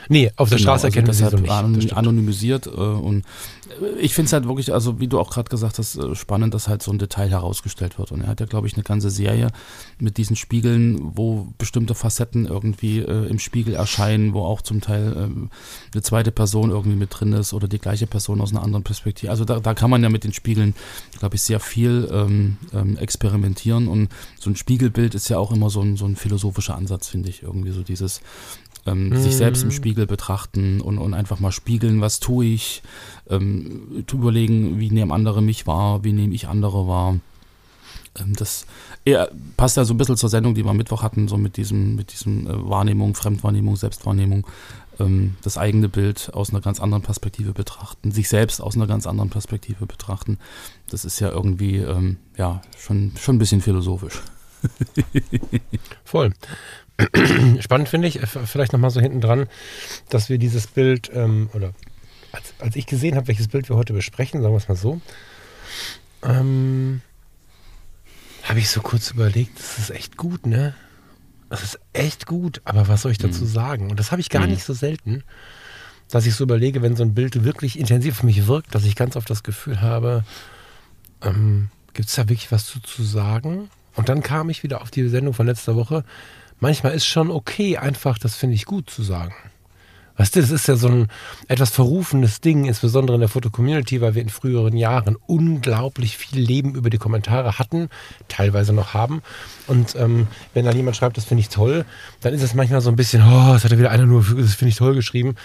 Nee, 0.09 0.31
auf 0.37 0.49
der 0.49 0.59
Genau, 0.59 0.71
Straße 0.71 0.87
erkennen 0.87 1.07
wir 1.07 1.15
sie 1.15 1.29
so 1.29 1.37
nicht. 1.37 1.51
anon- 1.51 1.75
Das 1.75 1.85
stimmt. 1.85 1.99
anonymisiert 1.99 2.67
äh, 2.67 2.71
und 2.71 3.25
ich 4.01 4.15
finde 4.15 4.27
es 4.27 4.33
halt 4.33 4.47
wirklich, 4.47 4.73
also 4.73 4.99
wie 4.99 5.09
du 5.09 5.21
auch 5.21 5.31
gerade 5.31 5.51
gesagt 5.51 5.79
hast, 5.79 5.97
äh, 5.97 6.15
spannend, 6.15 6.55
dass 6.55 6.69
halt 6.69 6.83
so 6.83 6.91
ein 6.91 6.99
Detail 6.99 7.29
herausgestellt 7.31 7.99
wird. 7.99 8.11
Und 8.13 8.23
er 8.23 8.29
hat 8.29 8.41
ja, 8.41 8.47
glaube 8.47 8.67
ich, 8.67 8.75
eine 8.75 8.83
ganze 8.83 9.11
Serie 9.11 9.49
mit 9.99 10.17
diesen 10.17 10.37
Spiegeln, 10.37 10.99
wo 11.17 11.49
bestimmte 11.59 11.95
Facetten 11.95 12.47
irgendwie 12.47 13.01
äh, 13.01 13.27
im 13.29 13.39
Spiegel 13.39 13.75
erscheinen, 13.75 14.33
wo 14.33 14.43
auch 14.43 14.63
zum 14.63 14.81
Teil 14.81 15.15
ähm, 15.17 15.51
eine 15.93 16.03
zweite 16.03 16.33
Person 16.33 16.71
irgendwie 16.71 16.97
mit 16.97 17.11
drin 17.13 17.33
ist 17.35 17.53
oder 17.53 17.69
die 17.69 17.79
gleiche 17.79 18.07
Person 18.07 18.41
aus 18.41 18.51
einer 18.53 18.63
anderen 18.63 18.85
Perspektive. 18.85 19.31
Also 19.31 19.45
da, 19.45 19.61
da 19.61 19.75
kann 19.75 19.91
man 19.91 20.03
ja 20.03 20.09
mit 20.09 20.25
den 20.25 20.33
Spiegeln, 20.33 20.75
glaube 21.19 21.37
ich, 21.37 21.43
sehr 21.43 21.61
viel 21.61 22.09
ähm, 22.11 22.57
ähm, 22.73 22.97
experimentieren 22.97 23.87
und 23.89 24.09
so 24.41 24.49
ein 24.49 24.57
Spiegelbild 24.57 25.15
ist 25.15 25.29
ja 25.29 25.39
auch 25.39 25.53
immer 25.53 25.69
so 25.69 25.83
ein, 25.83 25.97
so 25.97 26.07
ein 26.07 26.17
philosophischer 26.17 26.75
Ansatz, 26.77 27.09
finde 27.09 27.29
ich. 27.29 27.43
Irgendwie 27.43 27.71
so 27.73 27.83
dieses 27.83 28.21
ähm, 28.87 29.17
sich 29.17 29.37
selbst 29.37 29.63
im 29.63 29.71
Spiegel 29.71 30.07
betrachten 30.07 30.81
und, 30.81 30.99
und 30.99 31.15
einfach 31.15 31.41
mal 31.41 31.53
spiegeln, 31.53 32.01
was 32.01 32.21
tue 32.21 32.47
ich, 32.47 32.83
ähm, 33.29 34.05
zu 34.07 34.17
überlegen, 34.17 34.79
wie 34.79 34.91
nehmen 34.91 35.13
andere 35.13 35.43
mich 35.43 35.67
wahr, 35.67 36.05
wie 36.05 36.13
nehme 36.13 36.35
ich 36.35 36.49
andere 36.49 36.87
wahr. 36.89 37.17
Ähm, 38.19 38.35
das 38.37 38.67
eher, 39.05 39.31
passt 39.57 39.77
ja 39.77 39.85
so 39.85 39.95
ein 39.95 39.99
bisschen 39.99 40.17
zur 40.17 40.29
Sendung, 40.29 40.55
die 40.55 40.65
wir 40.65 40.71
am 40.71 40.77
Mittwoch 40.77 41.03
hatten, 41.03 41.29
so 41.29 41.37
mit 41.37 41.57
diesem, 41.57 41.97
mit 41.97 42.13
diesem 42.13 42.47
äh, 42.47 42.69
Wahrnehmung, 42.69 43.15
Fremdwahrnehmung, 43.15 43.77
Selbstwahrnehmung, 43.77 44.47
ähm, 45.01 45.37
das 45.43 45.59
eigene 45.59 45.89
Bild 45.89 46.31
aus 46.35 46.51
einer 46.51 46.61
ganz 46.61 46.81
anderen 46.81 47.03
Perspektive 47.03 47.53
betrachten, 47.53 48.11
sich 48.11 48.29
selbst 48.29 48.61
aus 48.61 48.77
einer 48.77 48.87
ganz 48.87 49.07
anderen 49.07 49.31
Perspektive 49.31 49.87
betrachten. 49.87 50.39
Das 50.91 51.05
ist 51.05 51.21
ja 51.21 51.31
irgendwie, 51.31 51.77
ähm, 51.77 52.17
ja, 52.37 52.63
schon, 52.77 53.13
schon 53.19 53.37
ein 53.37 53.39
bisschen 53.39 53.61
philosophisch. 53.61 54.23
Voll. 56.05 56.33
Spannend 57.61 57.89
finde 57.89 58.09
ich, 58.09 58.23
äh, 58.23 58.27
vielleicht 58.27 58.73
nochmal 58.73 58.91
so 58.91 59.01
hinten 59.01 59.21
dran, 59.21 59.47
dass 60.09 60.29
wir 60.29 60.39
dieses 60.39 60.67
Bild, 60.67 61.11
ähm, 61.15 61.49
oder 61.53 61.73
als, 62.33 62.55
als 62.59 62.77
ich 62.77 62.87
gesehen 62.87 63.17
habe, 63.17 63.29
welches 63.29 63.49
Bild 63.49 63.69
wir 63.69 63.77
heute 63.77 63.93
besprechen, 63.93 64.43
sagen 64.43 64.53
wir 64.53 64.59
es 64.59 64.69
mal 64.69 64.77
so, 64.77 65.01
ähm, 66.23 67.01
habe 68.43 68.59
ich 68.59 68.69
so 68.71 68.81
kurz 68.81 69.11
überlegt, 69.11 69.59
das 69.59 69.79
ist 69.79 69.91
echt 69.91 70.17
gut, 70.17 70.47
ne? 70.47 70.75
Das 71.51 71.63
ist 71.63 71.79
echt 71.93 72.27
gut, 72.27 72.61
aber 72.65 72.89
was 72.89 73.03
soll 73.03 73.13
ich 73.13 73.19
dazu 73.19 73.47
sagen? 73.47 73.91
Und 73.91 73.99
das 74.01 74.11
habe 74.11 74.21
ich 74.21 74.29
gar 74.29 74.43
Mhm. 74.45 74.53
nicht 74.53 74.65
so 74.65 74.75
selten, 74.75 75.25
dass 76.11 76.27
ich 76.27 76.35
so 76.35 76.45
überlege, 76.45 76.83
wenn 76.83 76.97
so 76.97 77.03
ein 77.03 77.15
Bild 77.15 77.45
wirklich 77.45 77.79
intensiv 77.79 78.19
auf 78.19 78.23
mich 78.23 78.47
wirkt, 78.47 78.75
dass 78.75 78.85
ich 78.85 78.97
ganz 78.97 79.17
oft 79.17 79.31
das 79.31 79.43
Gefühl 79.43 79.81
habe, 79.81 80.25
ähm, 81.23 81.69
gibt 81.95 82.09
es 82.09 82.15
da 82.17 82.29
wirklich 82.29 82.53
was 82.53 82.67
zu, 82.67 82.81
zu 82.81 83.03
sagen? 83.03 83.71
Und 83.95 84.09
dann 84.09 84.23
kam 84.23 84.51
ich 84.51 84.63
wieder 84.63 84.83
auf 84.83 84.91
die 84.91 85.09
Sendung 85.09 85.33
von 85.35 85.47
letzter 85.47 85.75
Woche. 85.75 86.05
Manchmal 86.61 86.95
ist 86.95 87.07
schon 87.07 87.31
okay, 87.31 87.77
einfach, 87.77 88.19
das 88.19 88.35
finde 88.35 88.55
ich 88.55 88.65
gut 88.65 88.91
zu 88.91 89.03
sagen. 89.03 89.35
Weißt 90.19 90.35
du, 90.35 90.41
das 90.41 90.51
ist 90.51 90.67
ja 90.67 90.75
so 90.75 90.89
ein 90.89 91.07
etwas 91.47 91.71
verrufenes 91.71 92.41
Ding, 92.41 92.65
insbesondere 92.65 93.15
in 93.15 93.21
der 93.21 93.29
Foto-Community, 93.29 94.01
weil 94.01 94.17
wir 94.17 94.23
in 94.23 94.29
früheren 94.29 94.77
Jahren 94.77 95.17
unglaublich 95.29 96.19
viel 96.19 96.41
Leben 96.41 96.75
über 96.75 96.91
die 96.91 96.99
Kommentare 96.99 97.61
hatten, 97.61 97.89
teilweise 98.27 98.73
noch 98.73 98.95
haben. 98.95 99.23
Und 99.69 99.95
ähm, 99.95 100.27
wenn 100.55 100.65
dann 100.65 100.75
jemand 100.75 100.97
schreibt, 100.97 101.17
das 101.17 101.25
finde 101.25 101.43
ich 101.43 101.51
toll, 101.51 101.85
dann 102.21 102.35
ist 102.35 102.43
es 102.43 102.55
manchmal 102.55 102.81
so 102.81 102.91
ein 102.91 102.97
bisschen, 102.97 103.23
oh, 103.23 103.53
das 103.53 103.63
hat 103.63 103.71
ja 103.71 103.79
wieder 103.79 103.93
einer 103.93 104.07
nur, 104.07 104.23
das 104.23 104.55
finde 104.55 104.71
ich 104.71 104.77
toll 104.77 104.97
geschrieben. 104.97 105.37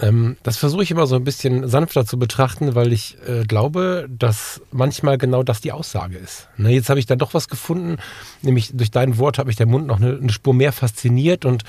Ähm, 0.00 0.36
das 0.42 0.56
versuche 0.56 0.82
ich 0.82 0.90
immer 0.90 1.06
so 1.06 1.16
ein 1.16 1.24
bisschen 1.24 1.68
sanfter 1.68 2.06
zu 2.06 2.18
betrachten, 2.18 2.74
weil 2.74 2.92
ich 2.92 3.16
äh, 3.26 3.44
glaube, 3.44 4.08
dass 4.10 4.60
manchmal 4.72 5.18
genau 5.18 5.42
das 5.42 5.60
die 5.60 5.72
Aussage 5.72 6.16
ist. 6.16 6.48
Ne, 6.56 6.70
jetzt 6.70 6.88
habe 6.88 6.98
ich 6.98 7.06
dann 7.06 7.18
doch 7.18 7.34
was 7.34 7.48
gefunden, 7.48 7.98
nämlich 8.42 8.70
durch 8.74 8.90
dein 8.90 9.18
Wort 9.18 9.38
habe 9.38 9.50
ich 9.50 9.56
der 9.56 9.66
Mund 9.66 9.86
noch 9.86 10.00
eine, 10.00 10.16
eine 10.16 10.32
Spur 10.32 10.54
mehr 10.54 10.72
fasziniert 10.72 11.44
und 11.44 11.64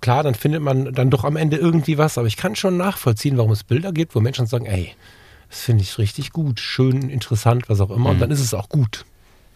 klar, 0.00 0.22
dann 0.22 0.34
findet 0.34 0.62
man 0.62 0.92
dann 0.92 1.10
doch 1.10 1.24
am 1.24 1.36
Ende 1.36 1.56
irgendwie 1.56 1.98
was, 1.98 2.18
aber 2.18 2.26
ich 2.26 2.36
kann 2.36 2.56
schon 2.56 2.76
nachvollziehen, 2.76 3.36
warum 3.36 3.52
es 3.52 3.64
Bilder 3.64 3.92
gibt, 3.92 4.14
wo 4.14 4.20
Menschen 4.20 4.46
sagen, 4.46 4.66
ey, 4.66 4.94
das 5.48 5.60
finde 5.60 5.84
ich 5.84 5.98
richtig 5.98 6.32
gut, 6.32 6.60
schön, 6.60 7.10
interessant, 7.10 7.68
was 7.68 7.80
auch 7.80 7.90
immer, 7.90 8.10
und 8.10 8.20
dann 8.20 8.30
ist 8.30 8.40
es 8.40 8.54
auch 8.54 8.68
gut 8.68 9.04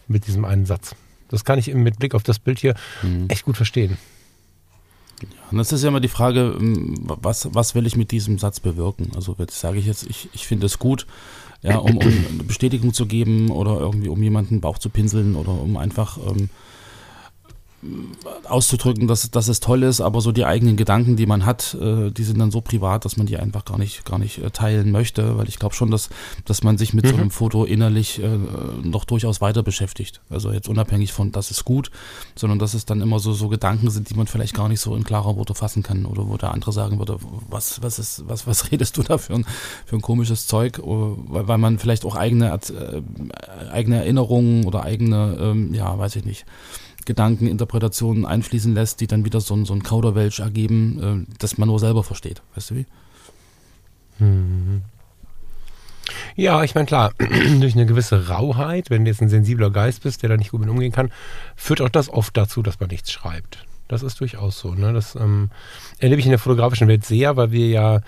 mit 0.07 0.27
diesem 0.27 0.45
einen 0.45 0.65
Satz. 0.65 0.95
Das 1.29 1.43
kann 1.43 1.59
ich 1.59 1.69
eben 1.69 1.83
mit 1.83 1.99
Blick 1.99 2.15
auf 2.15 2.23
das 2.23 2.39
Bild 2.39 2.59
hier 2.59 2.75
echt 3.27 3.43
gut 3.43 3.57
verstehen. 3.57 3.97
Und 5.51 5.57
das 5.57 5.71
ist 5.71 5.83
ja 5.83 5.89
immer 5.89 5.99
die 5.99 6.07
Frage, 6.07 6.55
ähm, 6.59 6.95
was, 7.03 7.49
was 7.53 7.75
will 7.75 7.85
ich 7.87 7.95
mit 7.95 8.11
diesem 8.11 8.37
Satz 8.37 8.59
bewirken? 8.59 9.11
Also 9.15 9.35
jetzt 9.39 9.59
sage 9.59 9.79
ich 9.79 9.85
jetzt, 9.85 10.07
ich, 10.09 10.29
ich 10.33 10.47
finde 10.47 10.65
es 10.65 10.79
gut, 10.79 11.07
ja, 11.63 11.77
um, 11.77 11.97
um 11.97 12.47
Bestätigung 12.47 12.93
zu 12.93 13.05
geben 13.05 13.49
oder 13.49 13.79
irgendwie 13.79 14.09
um 14.09 14.21
jemanden 14.21 14.55
den 14.55 14.61
Bauch 14.61 14.77
zu 14.77 14.89
pinseln 14.89 15.35
oder 15.35 15.51
um 15.51 15.77
einfach 15.77 16.17
ähm, 16.17 16.49
auszudrücken, 18.43 19.07
dass, 19.07 19.29
dass 19.29 19.47
es 19.47 19.59
toll 19.59 19.83
ist, 19.83 20.01
aber 20.01 20.19
so 20.21 20.31
die 20.31 20.45
eigenen 20.45 20.77
Gedanken, 20.77 21.15
die 21.15 21.27
man 21.27 21.45
hat, 21.45 21.77
äh, 21.79 22.09
die 22.09 22.23
sind 22.23 22.39
dann 22.39 22.49
so 22.49 22.59
privat, 22.61 23.05
dass 23.05 23.17
man 23.17 23.27
die 23.27 23.37
einfach 23.37 23.65
gar 23.65 23.77
nicht, 23.77 24.03
gar 24.03 24.17
nicht 24.17 24.39
äh, 24.39 24.49
teilen 24.49 24.91
möchte, 24.91 25.37
weil 25.37 25.47
ich 25.47 25.59
glaube 25.59 25.75
schon, 25.75 25.91
dass, 25.91 26.09
dass 26.45 26.63
man 26.63 26.79
sich 26.79 26.95
mit 26.95 27.07
so 27.07 27.15
einem 27.15 27.29
Foto 27.29 27.65
innerlich 27.65 28.21
äh, 28.21 28.27
noch 28.83 29.05
durchaus 29.05 29.41
weiter 29.41 29.61
beschäftigt. 29.61 30.21
Also 30.29 30.51
jetzt 30.51 30.67
unabhängig 30.67 31.13
von, 31.13 31.31
das 31.31 31.51
ist 31.51 31.65
gut, 31.65 31.91
sondern 32.35 32.57
dass 32.57 32.73
es 32.73 32.85
dann 32.85 32.99
immer 32.99 33.19
so, 33.19 33.33
so 33.33 33.47
Gedanken 33.47 33.91
sind, 33.91 34.09
die 34.09 34.15
man 34.15 34.25
vielleicht 34.25 34.55
gar 34.55 34.69
nicht 34.69 34.81
so 34.81 34.95
in 34.95 35.03
klarer 35.03 35.35
Worte 35.35 35.53
fassen 35.53 35.83
kann 35.83 36.07
oder 36.07 36.27
wo 36.27 36.37
der 36.37 36.51
andere 36.51 36.71
sagen 36.71 36.97
würde, 36.97 37.19
was, 37.47 37.83
was 37.83 37.99
ist, 37.99 38.23
was, 38.27 38.47
was 38.47 38.71
redest 38.71 38.97
du 38.97 39.03
da 39.03 39.19
für 39.19 39.35
ein, 39.35 39.45
für 39.85 39.97
ein 39.97 40.01
komisches 40.01 40.47
Zeug, 40.47 40.81
Oh, 40.87 41.17
weil, 41.27 41.47
weil 41.47 41.57
man 41.57 41.79
vielleicht 41.79 42.05
auch 42.05 42.15
eigene, 42.15 42.53
äh, 42.53 43.01
eigene 43.71 43.97
Erinnerungen 43.97 44.65
oder 44.65 44.83
eigene, 44.83 45.37
ähm, 45.39 45.73
ja, 45.73 45.97
weiß 45.97 46.15
ich 46.15 46.23
nicht, 46.23 46.45
Gedanken, 47.07 47.47
Interpretationen 47.47 48.25
einfließen 48.25 48.75
lässt, 48.75 49.01
die 49.01 49.07
dann 49.07 49.25
wieder 49.25 49.41
so 49.41 49.55
ein, 49.55 49.65
so 49.65 49.73
ein 49.73 49.81
Kauderwelsch 49.81 50.39
ergeben, 50.39 51.25
äh, 51.27 51.35
das 51.39 51.57
man 51.57 51.67
nur 51.67 51.79
selber 51.79 52.03
versteht. 52.03 52.43
Weißt 52.53 52.69
du 52.69 52.75
wie? 52.75 52.85
Ja, 56.35 56.63
ich 56.63 56.75
meine, 56.75 56.85
klar, 56.85 57.13
durch 57.59 57.73
eine 57.73 57.85
gewisse 57.85 58.27
Rauheit, 58.27 58.89
wenn 58.89 59.05
du 59.05 59.11
jetzt 59.11 59.21
ein 59.21 59.29
sensibler 59.29 59.71
Geist 59.71 60.03
bist, 60.03 60.21
der 60.21 60.29
da 60.29 60.37
nicht 60.37 60.51
gut 60.51 60.61
mit 60.61 60.69
umgehen 60.69 60.91
kann, 60.91 61.11
führt 61.55 61.81
auch 61.81 61.89
das 61.89 62.09
oft 62.09 62.35
dazu, 62.37 62.61
dass 62.61 62.79
man 62.79 62.89
nichts 62.89 63.11
schreibt. 63.11 63.65
Das 63.87 64.03
ist 64.03 64.19
durchaus 64.19 64.59
so. 64.59 64.73
Ne? 64.73 64.93
Das 64.93 65.15
ähm, 65.15 65.49
erlebe 65.99 66.19
ich 66.19 66.25
in 66.25 66.31
der 66.31 66.39
fotografischen 66.39 66.87
Welt 66.87 67.05
sehr, 67.05 67.37
weil 67.37 67.51
wir 67.51 67.67
ja 67.67 68.01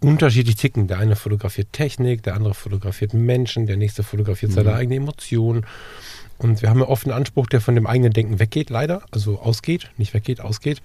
unterschiedlich 0.00 0.56
ticken. 0.56 0.88
Der 0.88 0.98
eine 0.98 1.14
fotografiert 1.14 1.72
Technik, 1.72 2.22
der 2.22 2.34
andere 2.34 2.54
fotografiert 2.54 3.14
Menschen, 3.14 3.66
der 3.66 3.76
nächste 3.76 4.02
fotografiert 4.02 4.52
seine 4.52 4.74
eigene 4.74 4.96
Emotion. 4.96 5.64
Und 6.40 6.62
wir 6.62 6.70
haben 6.70 6.80
ja 6.80 6.88
oft 6.88 7.04
einen 7.04 7.12
Anspruch, 7.12 7.46
der 7.48 7.60
von 7.60 7.74
dem 7.74 7.86
eigenen 7.86 8.14
Denken 8.14 8.38
weggeht, 8.38 8.70
leider. 8.70 9.02
Also 9.10 9.40
ausgeht, 9.40 9.90
nicht 9.98 10.14
weggeht, 10.14 10.40
ausgeht. 10.40 10.80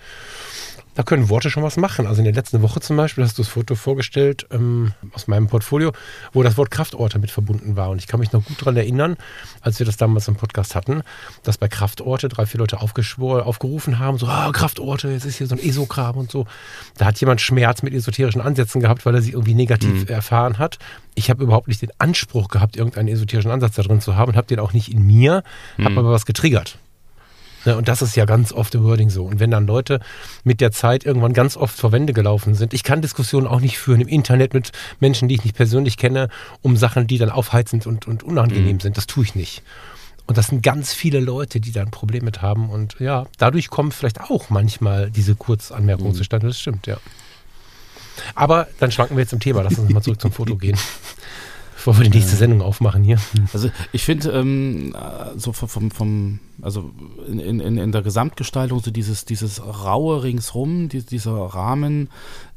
Da 0.96 1.04
können 1.04 1.30
Worte 1.30 1.50
schon 1.50 1.62
was 1.62 1.75
machen. 1.75 2.08
Also 2.08 2.20
in 2.20 2.25
der 2.25 2.34
letzten 2.34 2.62
Woche 2.62 2.80
zum 2.80 2.96
Beispiel 2.96 3.24
hast 3.24 3.38
du 3.38 3.42
das 3.42 3.50
Foto 3.50 3.75
vorgestellt 3.75 4.48
ähm, 4.50 4.94
aus 5.14 5.28
meinem 5.28 5.48
Portfolio, 5.48 5.92
wo 6.32 6.42
das 6.42 6.58
Wort 6.58 6.72
Kraftorte 6.72 7.20
mit 7.20 7.32
verbunden 7.32 7.75
war. 7.75 7.90
Und 7.90 8.00
ich 8.00 8.08
kann 8.08 8.22
mich 8.22 8.32
noch 8.32 8.44
gut 8.46 8.62
daran 8.62 8.78
erinnern, 8.78 9.18
als 9.60 9.78
wir 9.80 9.86
das 9.86 9.98
damals 9.98 10.30
im 10.30 10.36
Podcast 10.36 10.74
hatten, 10.74 11.02
dass 11.44 11.58
bei 11.58 11.68
Kraftorte 11.68 12.30
drei, 12.30 12.46
vier 12.46 12.60
Leute 12.60 12.80
aufgerufen 12.80 14.00
haben, 14.00 14.18
so, 14.18 14.28
ah, 14.28 14.50
Kraftorte, 14.54 15.10
jetzt 15.10 15.25
ist 15.25 15.38
hier 15.38 15.48
so 15.48 15.56
ein 15.56 15.62
Esokram 15.62 16.16
und 16.16 16.32
so. 16.32 16.48
Da 16.98 17.06
hat 17.06 17.20
jemand 17.20 17.42
Schmerz 17.42 17.84
mit 17.84 17.94
esoterischen 17.94 18.40
Ansätzen 18.40 18.80
gehabt, 18.80 19.06
weil 19.06 19.16
er 19.16 19.22
sie 19.22 19.32
irgendwie 19.32 19.54
negativ 19.54 20.10
erfahren 20.10 20.60
hat. 20.60 20.80
Ich 21.14 21.30
habe 21.30 21.44
überhaupt 21.44 21.68
nicht 21.68 21.82
den 21.82 21.92
Anspruch 21.98 22.48
gehabt, 22.48 22.78
irgendeinen 22.78 23.10
esoterischen 23.10 23.52
Ansatz 23.52 23.75
da 23.75 23.84
drin 23.84 24.00
zu 24.00 24.16
haben 24.16 24.30
und 24.30 24.38
habe 24.38 24.48
den 24.48 24.60
auch 24.60 24.72
nicht 24.72 24.92
in 24.92 25.06
mir, 25.06 25.44
habe 25.78 26.00
aber 26.00 26.12
was 26.12 26.25
getriggert. 26.25 26.78
Ne, 27.65 27.75
und 27.75 27.88
das 27.88 28.01
ist 28.01 28.15
ja 28.15 28.25
ganz 28.25 28.53
oft 28.53 28.75
im 28.75 28.84
Wording 28.84 29.10
so. 29.10 29.25
Und 29.25 29.39
wenn 29.39 29.51
dann 29.51 29.65
Leute 29.65 30.00
mit 30.43 30.62
der 30.62 30.72
Zeit 30.72 31.05
irgendwann 31.05 31.34
ganz 31.34 31.57
oft 31.57 31.77
vor 31.77 31.91
Wände 31.91 32.13
gelaufen 32.13 32.53
sind, 32.53 32.74
ich 32.74 32.84
kann 32.84 33.01
Diskussionen 33.01 33.48
auch 33.48 33.60
nicht 33.60 33.77
führen 33.77 34.01
im 34.01 34.07
Internet 34.07 34.53
mit 34.53 34.72
Menschen, 35.00 35.27
die 35.27 35.36
ich 35.36 35.43
nicht 35.43 35.55
persönlich 35.55 35.98
kenne, 35.98 36.29
um 36.62 36.77
Sachen, 36.77 37.07
die 37.07 37.17
dann 37.17 37.29
aufheizend 37.29 37.88
und, 37.88 38.07
und 38.07 38.24
unangenehm 38.24 38.79
sind. 38.79 38.98
Das 38.98 39.07
tue 39.07 39.24
ich 39.24 39.36
nicht. 39.36 39.63
Und 40.27 40.38
das 40.38 40.48
sind 40.48 40.63
ganz 40.63 40.93
viele 40.93 41.19
Leute, 41.19 41.60
die 41.60 41.72
da 41.72 41.81
ein 41.81 41.91
Problem 41.91 42.24
mit 42.25 42.41
haben. 42.41 42.69
Und 42.69 42.95
ja, 43.00 43.25
dadurch 43.38 43.69
kommen 43.69 43.91
vielleicht 43.91 44.22
auch 44.22 44.50
manchmal 44.50 45.12
diese 45.12 45.36
Kurzanmerkungen 45.36 46.15
zustande. 46.15 46.48
Das 46.48 46.60
stimmt, 46.60 46.88
ja. 46.88 46.98
Aber 48.34 48.67
dann 48.79 48.91
schwanken 48.91 49.17
wir 49.17 49.24
jetzt 49.24 49.34
im 49.34 49.39
Thema. 49.39 49.62
Lass 49.62 49.77
uns 49.77 49.91
mal 49.91 50.01
zurück 50.01 50.22
zum 50.22 50.31
Foto 50.31 50.55
gehen. 50.55 50.77
Bevor 51.86 52.01
wir 52.01 52.10
die 52.10 52.18
nächste 52.18 52.36
Sendung 52.36 52.63
aufmachen 52.63 53.04
hier. 53.04 53.20
Also 53.54 53.70
ich 53.92 54.04
finde 54.04 54.32
ähm, 54.32 54.96
äh, 54.96 55.38
so 55.38 55.54
vom, 55.54 55.70
vom, 55.70 55.92
vom 55.92 56.39
also 56.63 56.89
in, 57.27 57.39
in, 57.39 57.77
in 57.77 57.92
der 57.92 58.01
Gesamtgestaltung 58.01 58.80
so 58.80 58.89
dieses, 58.89 59.25
dieses 59.25 59.62
raue 59.63 60.24
ringsrum, 60.24 60.89
die, 60.89 61.04
dieser 61.04 61.34
Rahmen, 61.34 62.10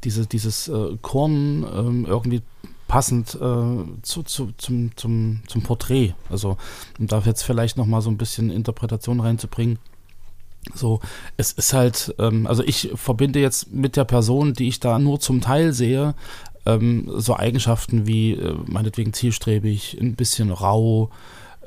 diese, 0.03 0.25
dieses 0.25 0.67
äh, 0.67 0.97
Korn 1.03 1.63
ähm, 1.63 2.05
irgendwie 2.07 2.41
passend 2.87 3.35
äh, 3.35 4.01
zu, 4.01 4.23
zu, 4.23 4.51
zum, 4.57 4.97
zum, 4.97 5.41
zum 5.45 5.61
Porträt. 5.61 6.15
Also 6.31 6.57
um 6.97 7.05
da 7.05 7.19
jetzt 7.19 7.43
vielleicht 7.43 7.77
nochmal 7.77 8.01
so 8.01 8.09
ein 8.09 8.17
bisschen 8.17 8.49
Interpretation 8.49 9.19
reinzubringen. 9.19 9.77
So, 10.73 10.99
es 11.37 11.51
ist 11.51 11.73
halt, 11.73 12.13
ähm, 12.19 12.45
also 12.45 12.63
ich 12.63 12.91
verbinde 12.95 13.39
jetzt 13.39 13.71
mit 13.71 13.95
der 13.95 14.05
Person, 14.05 14.53
die 14.53 14.67
ich 14.67 14.79
da 14.79 14.99
nur 14.99 15.19
zum 15.19 15.41
Teil 15.41 15.73
sehe, 15.73 16.15
ähm, 16.75 17.11
so 17.17 17.35
Eigenschaften 17.35 18.07
wie 18.07 18.33
äh, 18.33 18.55
meinetwegen 18.65 19.13
zielstrebig, 19.13 19.97
ein 19.99 20.15
bisschen 20.15 20.51
rau, 20.51 21.09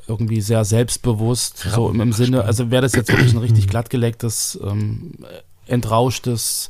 irgendwie 0.07 0.41
sehr 0.41 0.65
selbstbewusst, 0.65 1.67
Rau, 1.67 1.87
so 1.87 1.91
im, 1.91 2.01
im 2.01 2.13
Sinne, 2.13 2.45
also 2.45 2.71
wäre 2.71 2.83
das 2.83 2.95
jetzt 2.95 3.11
wirklich 3.11 3.33
ein 3.33 3.39
richtig 3.47 3.69
glattgelegtes, 3.69 4.59
ähm, 4.63 5.13
entrauschtes, 5.67 6.69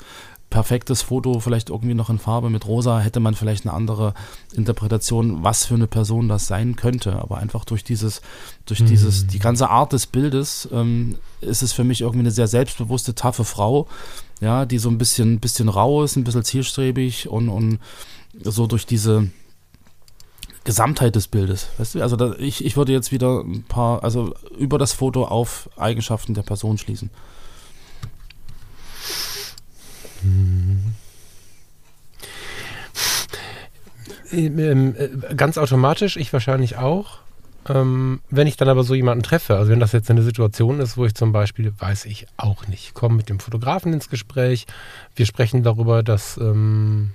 perfektes 0.53 1.01
Foto, 1.01 1.41
vielleicht 1.41 1.71
irgendwie 1.71 1.95
noch 1.95 2.11
in 2.11 2.19
Farbe 2.19 2.51
mit 2.51 2.67
rosa, 2.67 3.01
hätte 3.01 3.21
man 3.21 3.35
vielleicht 3.35 3.65
eine 3.65 3.75
andere 3.75 4.13
Interpretation, 4.55 5.43
was 5.43 5.65
für 5.65 5.75
eine 5.75 5.87
Person 5.87 6.29
das 6.29 6.47
sein 6.47 6.77
könnte. 6.77 7.15
Aber 7.17 7.39
einfach 7.39 7.65
durch 7.65 7.85
dieses, 7.85 8.21
durch 8.67 8.85
dieses, 8.85 9.27
die 9.27 9.39
ganze 9.39 9.71
Art 9.71 9.95
des 9.95 10.07
Bildes 10.07 10.69
ähm, 10.71 11.17
ist 11.41 11.63
es 11.63 11.73
für 11.73 11.85
mich 11.85 12.03
irgendwie 12.03 12.21
eine 12.21 12.31
sehr 12.31 12.49
selbstbewusste, 12.49 13.15
taffe 13.15 13.45
Frau, 13.45 13.89
ja, 14.43 14.67
die 14.67 14.79
so 14.79 14.91
ein 14.91 14.99
bisschen, 14.99 15.41
bisschen 15.41 15.71
rau 15.71 16.05
ist, 16.05 16.17
ein 16.17 16.25
bisschen 16.25 16.45
zielstrebig 16.45 17.29
und, 17.31 17.49
und 17.49 17.79
so 18.41 18.67
durch 18.67 18.87
diese 18.87 19.31
Gesamtheit 20.65 21.17
des 21.17 21.29
Bildes. 21.29 21.69
Weißt 21.79 21.95
du, 21.97 22.03
also 22.03 22.17
da, 22.17 22.35
ich, 22.39 22.65
ich 22.65 22.77
würde 22.77 22.93
jetzt 22.93 23.13
wieder 23.13 23.41
ein 23.41 23.65
paar, 23.65 24.05
also 24.05 24.35
über 24.57 24.79
das 24.79 24.93
Foto 24.93 25.25
auf 25.25 25.69
Eigenschaften 25.77 26.35
der 26.35 26.43
Person 26.43 26.79
schließen. 26.79 27.11
Ähm, 34.33 34.95
äh, 34.97 35.35
ganz 35.35 35.59
automatisch, 35.59 36.17
ich 36.17 36.33
wahrscheinlich 36.33 36.77
auch. 36.77 37.19
Ähm, 37.69 38.21
wenn 38.29 38.49
ich 38.49 38.57
dann 38.57 38.69
aber 38.69 38.83
so 38.83 38.95
jemanden 38.95 39.23
treffe, 39.23 39.57
also 39.57 39.71
wenn 39.71 39.79
das 39.79 39.93
jetzt 39.93 40.11
eine 40.11 40.23
Situation 40.23 40.81
ist, 40.81 40.97
wo 40.97 41.05
ich 41.07 41.15
zum 41.15 41.33
Beispiel, 41.33 41.73
weiß 41.79 42.07
ich 42.07 42.27
auch 42.37 42.67
nicht, 42.67 42.95
komme 42.95 43.15
mit 43.17 43.29
dem 43.29 43.39
Fotografen 43.39 43.93
ins 43.93 44.09
Gespräch, 44.09 44.67
wir 45.15 45.27
sprechen 45.27 45.63
darüber, 45.63 46.03
dass 46.03 46.37
ähm, 46.39 47.13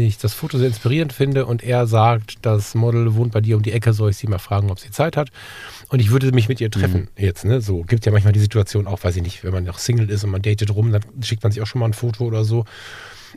ich 0.00 0.18
das 0.18 0.34
Foto 0.34 0.58
sehr 0.58 0.68
inspirierend 0.68 1.12
finde 1.12 1.46
und 1.46 1.62
er 1.62 1.86
sagt, 1.86 2.38
das 2.42 2.74
Model 2.74 3.14
wohnt 3.14 3.32
bei 3.32 3.40
dir 3.40 3.56
um 3.56 3.62
die 3.62 3.72
Ecke, 3.72 3.92
soll 3.92 4.10
ich 4.10 4.16
sie 4.16 4.26
mal 4.26 4.38
fragen, 4.38 4.70
ob 4.70 4.78
sie 4.78 4.90
Zeit 4.90 5.16
hat. 5.16 5.30
Und 5.88 6.00
ich 6.00 6.10
würde 6.10 6.32
mich 6.32 6.48
mit 6.48 6.60
ihr 6.60 6.70
treffen 6.70 7.08
jetzt, 7.16 7.44
ne? 7.44 7.60
So, 7.60 7.82
gibt 7.82 8.06
ja 8.06 8.12
manchmal 8.12 8.32
die 8.32 8.40
Situation 8.40 8.86
auch, 8.86 9.02
weiß 9.04 9.16
ich 9.16 9.22
nicht, 9.22 9.44
wenn 9.44 9.52
man 9.52 9.64
noch 9.64 9.78
Single 9.78 10.10
ist 10.10 10.24
und 10.24 10.30
man 10.30 10.42
datet 10.42 10.74
rum, 10.74 10.92
dann 10.92 11.02
schickt 11.22 11.42
man 11.42 11.52
sich 11.52 11.62
auch 11.62 11.66
schon 11.66 11.80
mal 11.80 11.86
ein 11.86 11.92
Foto 11.92 12.24
oder 12.24 12.44
so. 12.44 12.64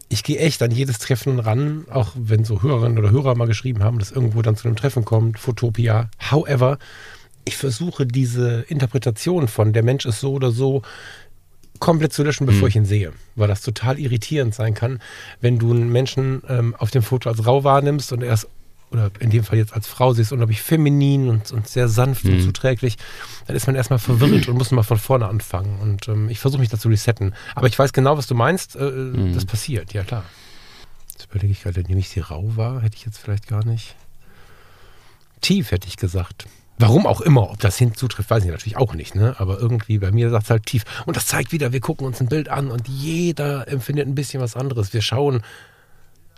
Ich 0.10 0.24
gehe 0.24 0.40
echt 0.40 0.62
an 0.62 0.72
jedes 0.72 1.00
Treffen 1.00 1.40
ran, 1.40 1.86
auch 1.90 2.12
wenn 2.16 2.44
so 2.44 2.62
Hörerinnen 2.62 2.98
oder 2.98 3.12
Hörer 3.12 3.36
mal 3.36 3.48
geschrieben 3.48 3.84
haben, 3.84 4.00
dass 4.00 4.12
irgendwo 4.12 4.42
dann 4.42 4.56
zu 4.56 4.68
einem 4.68 4.76
Treffen 4.76 5.06
kommt, 5.06 5.40
Fotopia. 5.40 6.10
However, 6.32 6.78
ich 7.46 7.58
versuche 7.58 8.06
diese 8.06 8.66
Interpretation 8.68 9.48
von 9.48 9.72
der 9.72 9.84
Mensch 9.84 10.06
ist 10.06 10.20
so 10.20 10.34
oder 10.34 10.52
so 10.52 10.82
komplett 11.80 12.14
zu 12.14 12.24
löschen, 12.24 12.46
bevor 12.46 12.68
ich 12.68 12.76
ihn 12.76 12.86
sehe. 12.86 13.12
Weil 13.36 13.48
das 13.48 13.62
total 13.62 14.00
irritierend 14.00 14.54
sein 14.56 14.74
kann, 14.74 15.00
wenn 15.42 15.60
du 15.60 15.72
einen 15.72 15.90
Menschen 15.92 16.42
ähm, 16.48 16.76
auf 16.78 16.92
dem 16.92 17.02
Foto 17.04 17.30
als 17.30 17.46
rau 17.46 17.64
wahrnimmst 17.64 18.12
und 18.14 18.24
er 18.24 18.34
ist, 18.34 18.48
oder 18.92 19.10
in 19.20 19.30
dem 19.30 19.44
Fall 19.44 19.58
jetzt 19.58 19.74
als 19.74 19.88
Frau 19.88 20.14
siehst, 20.14 20.32
unglaublich 20.32 20.62
feminin 20.62 21.28
und, 21.30 21.52
und 21.52 21.68
sehr 21.68 21.88
sanft 21.88 22.24
und 22.26 22.42
zuträglich, 22.42 22.98
dann 23.48 23.56
ist 23.56 23.68
man 23.68 23.76
erstmal 23.76 24.00
verwirrt 24.00 24.48
und 24.48 24.58
muss 24.58 24.72
mal 24.72 24.84
von 24.84 24.98
vorne 24.98 25.28
anfangen. 25.28 25.80
Und 25.80 26.08
ähm, 26.08 26.30
ich 26.30 26.40
versuche 26.40 26.62
mich 26.62 26.70
da 26.70 26.78
zu 26.78 26.88
resetten. 26.88 27.34
Aber 27.56 27.68
ich 27.68 27.78
weiß 27.78 27.92
genau, 27.94 28.18
was 28.18 28.28
du 28.28 28.36
meinst. 28.36 28.76
Äh, 28.76 29.32
Das 29.34 29.46
passiert, 29.46 29.92
ja 29.94 30.04
klar. 30.04 30.24
Jetzt 31.12 31.26
überlege 31.30 31.52
ich 31.52 31.64
gerade, 31.64 31.82
nehme 31.82 32.00
ich 32.00 32.10
sie 32.10 32.20
rau 32.22 32.44
war, 32.56 32.82
hätte 32.82 32.96
ich 32.96 33.06
jetzt 33.06 33.18
vielleicht 33.18 33.48
gar 33.48 33.66
nicht. 33.66 33.96
Tief 35.42 35.72
hätte 35.72 35.88
ich 35.88 35.98
gesagt. 35.98 36.46
Warum 36.78 37.08
auch 37.08 37.22
immer, 37.22 37.50
ob 37.52 37.60
das 37.60 37.78
hinzutrifft, 37.78 38.30
weiß 38.30 38.44
ich 38.44 38.52
natürlich 38.52 38.78
auch 38.78 38.94
nicht, 38.96 39.16
ne? 39.16 39.36
Aber 39.38 39.60
irgendwie 39.60 39.98
bei 39.98 40.12
mir 40.12 40.30
sagt 40.30 40.44
es 40.44 40.50
halt 40.50 40.66
tief. 40.66 40.84
Und 41.06 41.16
das 41.16 41.26
zeigt 41.26 41.54
wieder, 41.54 41.72
wir 41.72 41.80
gucken 41.80 42.06
uns 42.06 42.20
ein 42.20 42.28
Bild 42.28 42.50
an 42.50 42.70
und 42.70 42.90
jeder 42.90 43.68
empfindet 43.70 44.08
ein 44.08 44.16
bisschen 44.16 44.42
was 44.42 44.58
anderes. 44.58 44.94
Wir 44.94 45.02
schauen 45.02 45.42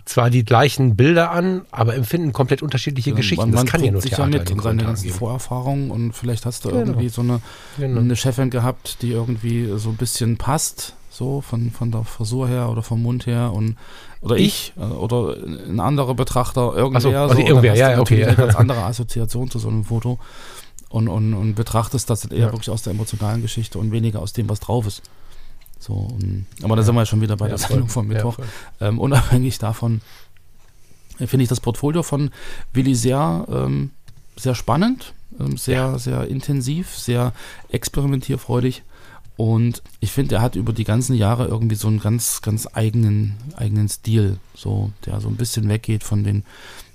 zwar 0.08 0.30
die 0.30 0.46
gleichen 0.46 0.96
Bilder 0.96 1.32
an, 1.32 1.64
aber 1.72 1.96
empfinden 1.96 2.32
komplett 2.34 2.62
unterschiedliche 2.62 3.14
Geschichten. 3.14 3.52
das 3.52 3.66
kann 3.66 3.84
ja 3.84 3.92
nur 3.92 4.02
sich 4.02 4.12
Theater 4.12 4.32
ja 4.32 4.40
mit 4.40 4.52
und 4.52 4.62
seine 4.64 4.84
ganzen 4.84 5.04
geben. 5.08 5.18
Vorerfahrungen 5.18 5.92
und 5.92 6.14
vielleicht 6.14 6.46
hast 6.46 6.66
du 6.66 6.70
Genau. 6.70 6.82
irgendwie 6.82 7.10
so 7.10 7.22
eine, 7.22 7.42
Genau. 7.78 8.00
eine 8.00 8.16
Chefin 8.16 8.50
gehabt, 8.50 9.02
die 9.02 9.12
irgendwie 9.12 9.70
so 9.78 9.90
ein 9.90 9.96
bisschen 9.98 10.38
passt, 10.38 10.96
so 11.10 11.42
von, 11.42 11.72
von 11.72 11.92
der 11.92 12.04
Frisur 12.04 12.48
her 12.48 12.70
oder 12.70 12.84
vom 12.84 13.02
Mund 13.04 13.26
her 13.26 13.52
und 13.54 13.76
oder 14.22 14.38
ich, 14.38 14.74
äh, 14.78 14.82
oder 14.82 15.36
ein 15.68 15.80
anderer 15.80 16.16
Betrachter, 16.16 16.74
irgendwer, 16.76 17.02
so, 17.02 17.10
also 17.10 17.36
dann 17.36 17.46
irgendwer, 17.46 17.76
ja, 17.76 18.00
okay, 18.00 18.22
ja. 18.22 18.28
eine 18.28 18.36
ganz 18.36 18.56
andere 18.56 18.84
Assoziation 18.84 19.50
zu 19.52 19.60
so 19.60 19.68
einem 19.68 19.84
Foto 19.84 20.20
und, 20.90 21.08
und, 21.10 21.34
und 21.34 21.56
betrachtest 21.56 22.10
das 22.10 22.26
eher 22.26 22.38
Ja. 22.38 22.46
wirklich 22.54 22.70
aus 22.70 22.82
der 22.84 22.92
emotionalen 22.94 23.42
Geschichte 23.42 23.78
und 23.78 23.92
weniger 23.92 24.22
aus 24.22 24.34
dem, 24.34 24.48
was 24.50 24.60
drauf 24.60 24.88
ist. 24.88 25.02
So, 25.80 25.94
und, 25.94 26.46
aber 26.64 26.76
da 26.76 26.84
sind 26.84 26.96
wir 26.96 27.02
ja 27.02 27.06
schon 27.06 27.22
wieder 27.22 27.38
bei 27.38 27.48
der 27.48 27.58
Ja, 27.58 27.68
Sendung 27.68 27.88
voll. 27.88 28.04
vom 28.06 28.12
Ja, 28.12 28.16
Mittwoch. 28.26 28.38
ähm, 28.82 29.00
unabhängig 29.00 29.60
davon 29.60 30.02
äh, 31.20 31.28
finde 31.28 31.44
ich 31.44 31.50
das 31.50 31.60
Portfolio 31.62 32.04
von 32.04 32.32
Willi 32.74 32.96
sehr, 32.96 33.46
ähm, 33.50 33.92
sehr 34.36 34.56
spannend, 34.56 35.14
ähm, 35.40 35.58
sehr, 35.58 36.00
sehr 36.00 36.28
intensiv, 36.28 36.96
sehr 36.98 37.34
experimentierfreudig. 37.70 38.84
Und 39.36 39.84
ich 40.00 40.12
finde, 40.12 40.36
er 40.36 40.42
hat 40.42 40.56
über 40.56 40.74
die 40.74 40.84
ganzen 40.84 41.16
Jahre 41.16 41.46
irgendwie 41.46 41.76
so 41.76 41.88
einen 41.88 42.00
ganz, 42.00 42.42
ganz 42.42 42.68
eigenen, 42.74 43.36
eigenen 43.56 43.88
Stil, 43.88 44.38
so, 44.56 44.92
der 45.06 45.22
so 45.22 45.28
ein 45.28 45.36
bisschen 45.36 45.70
weggeht 45.70 46.04
von 46.04 46.24
den, 46.24 46.44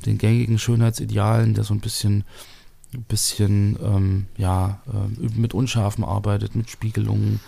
den 0.06 0.18
gängigen 0.18 0.58
Schönheitsidealen, 0.58 1.54
der 1.54 1.62
so 1.62 1.72
ein 1.72 1.78
bisschen, 1.78 2.24
bisschen, 3.06 3.78
ähm, 3.80 4.26
ja, 4.36 4.80
ähm, 4.92 5.16
mit 5.36 5.54
Unscharfen 5.54 6.02
arbeitet, 6.02 6.56
mit 6.56 6.68
Spiegelungen, 6.68 7.38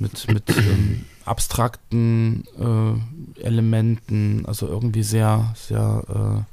mit, 0.00 0.26
mit 0.28 0.48
ähm, 0.56 1.04
abstrakten 1.24 2.44
äh, 2.58 3.40
Elementen, 3.42 4.44
also 4.46 4.66
irgendwie 4.66 5.02
sehr, 5.02 5.54
sehr 5.56 6.44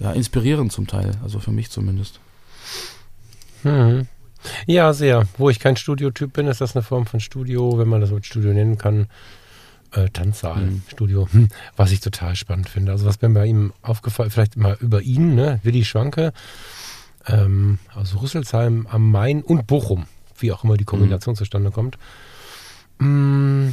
äh, 0.00 0.04
ja, 0.04 0.12
inspirierend 0.12 0.72
zum 0.72 0.86
Teil, 0.86 1.12
also 1.22 1.40
für 1.40 1.52
mich 1.52 1.70
zumindest. 1.70 2.20
Mhm. 3.64 4.06
Ja, 4.66 4.92
sehr. 4.94 5.26
Wo 5.36 5.50
ich 5.50 5.60
kein 5.60 5.76
Studiotyp 5.76 6.32
bin, 6.32 6.46
ist 6.46 6.60
das 6.62 6.74
eine 6.74 6.82
Form 6.82 7.04
von 7.04 7.20
Studio, 7.20 7.78
wenn 7.78 7.88
man 7.88 8.00
das 8.00 8.10
mit 8.10 8.24
Studio 8.24 8.52
nennen 8.54 8.78
kann. 8.78 9.06
Äh, 9.92 10.08
Tanzsaal, 10.08 10.66
Mhm. 10.66 10.82
Studio, 10.88 11.28
hm, 11.32 11.48
was 11.76 11.90
ich 11.90 12.00
total 12.00 12.36
spannend 12.36 12.68
finde. 12.68 12.92
Also 12.92 13.06
was 13.06 13.20
mir 13.20 13.28
bei 13.30 13.46
ihm 13.46 13.72
aufgefallen, 13.82 14.30
vielleicht 14.30 14.56
mal 14.56 14.76
über 14.80 15.02
ihn, 15.02 15.34
ne? 15.34 15.58
Willi 15.64 15.84
Schwanke, 15.84 16.32
ähm, 17.26 17.78
aus 17.94 18.14
Rüsselsheim 18.22 18.86
am 18.88 19.10
Main 19.10 19.42
und 19.42 19.66
Bochum, 19.66 20.06
wie 20.42 20.52
auch 20.52 20.64
immer 20.64 20.76
die 20.76 20.84
Kombination 20.84 21.36
zustande 21.36 21.70
kommt. 21.70 21.98
Mm, 22.98 23.68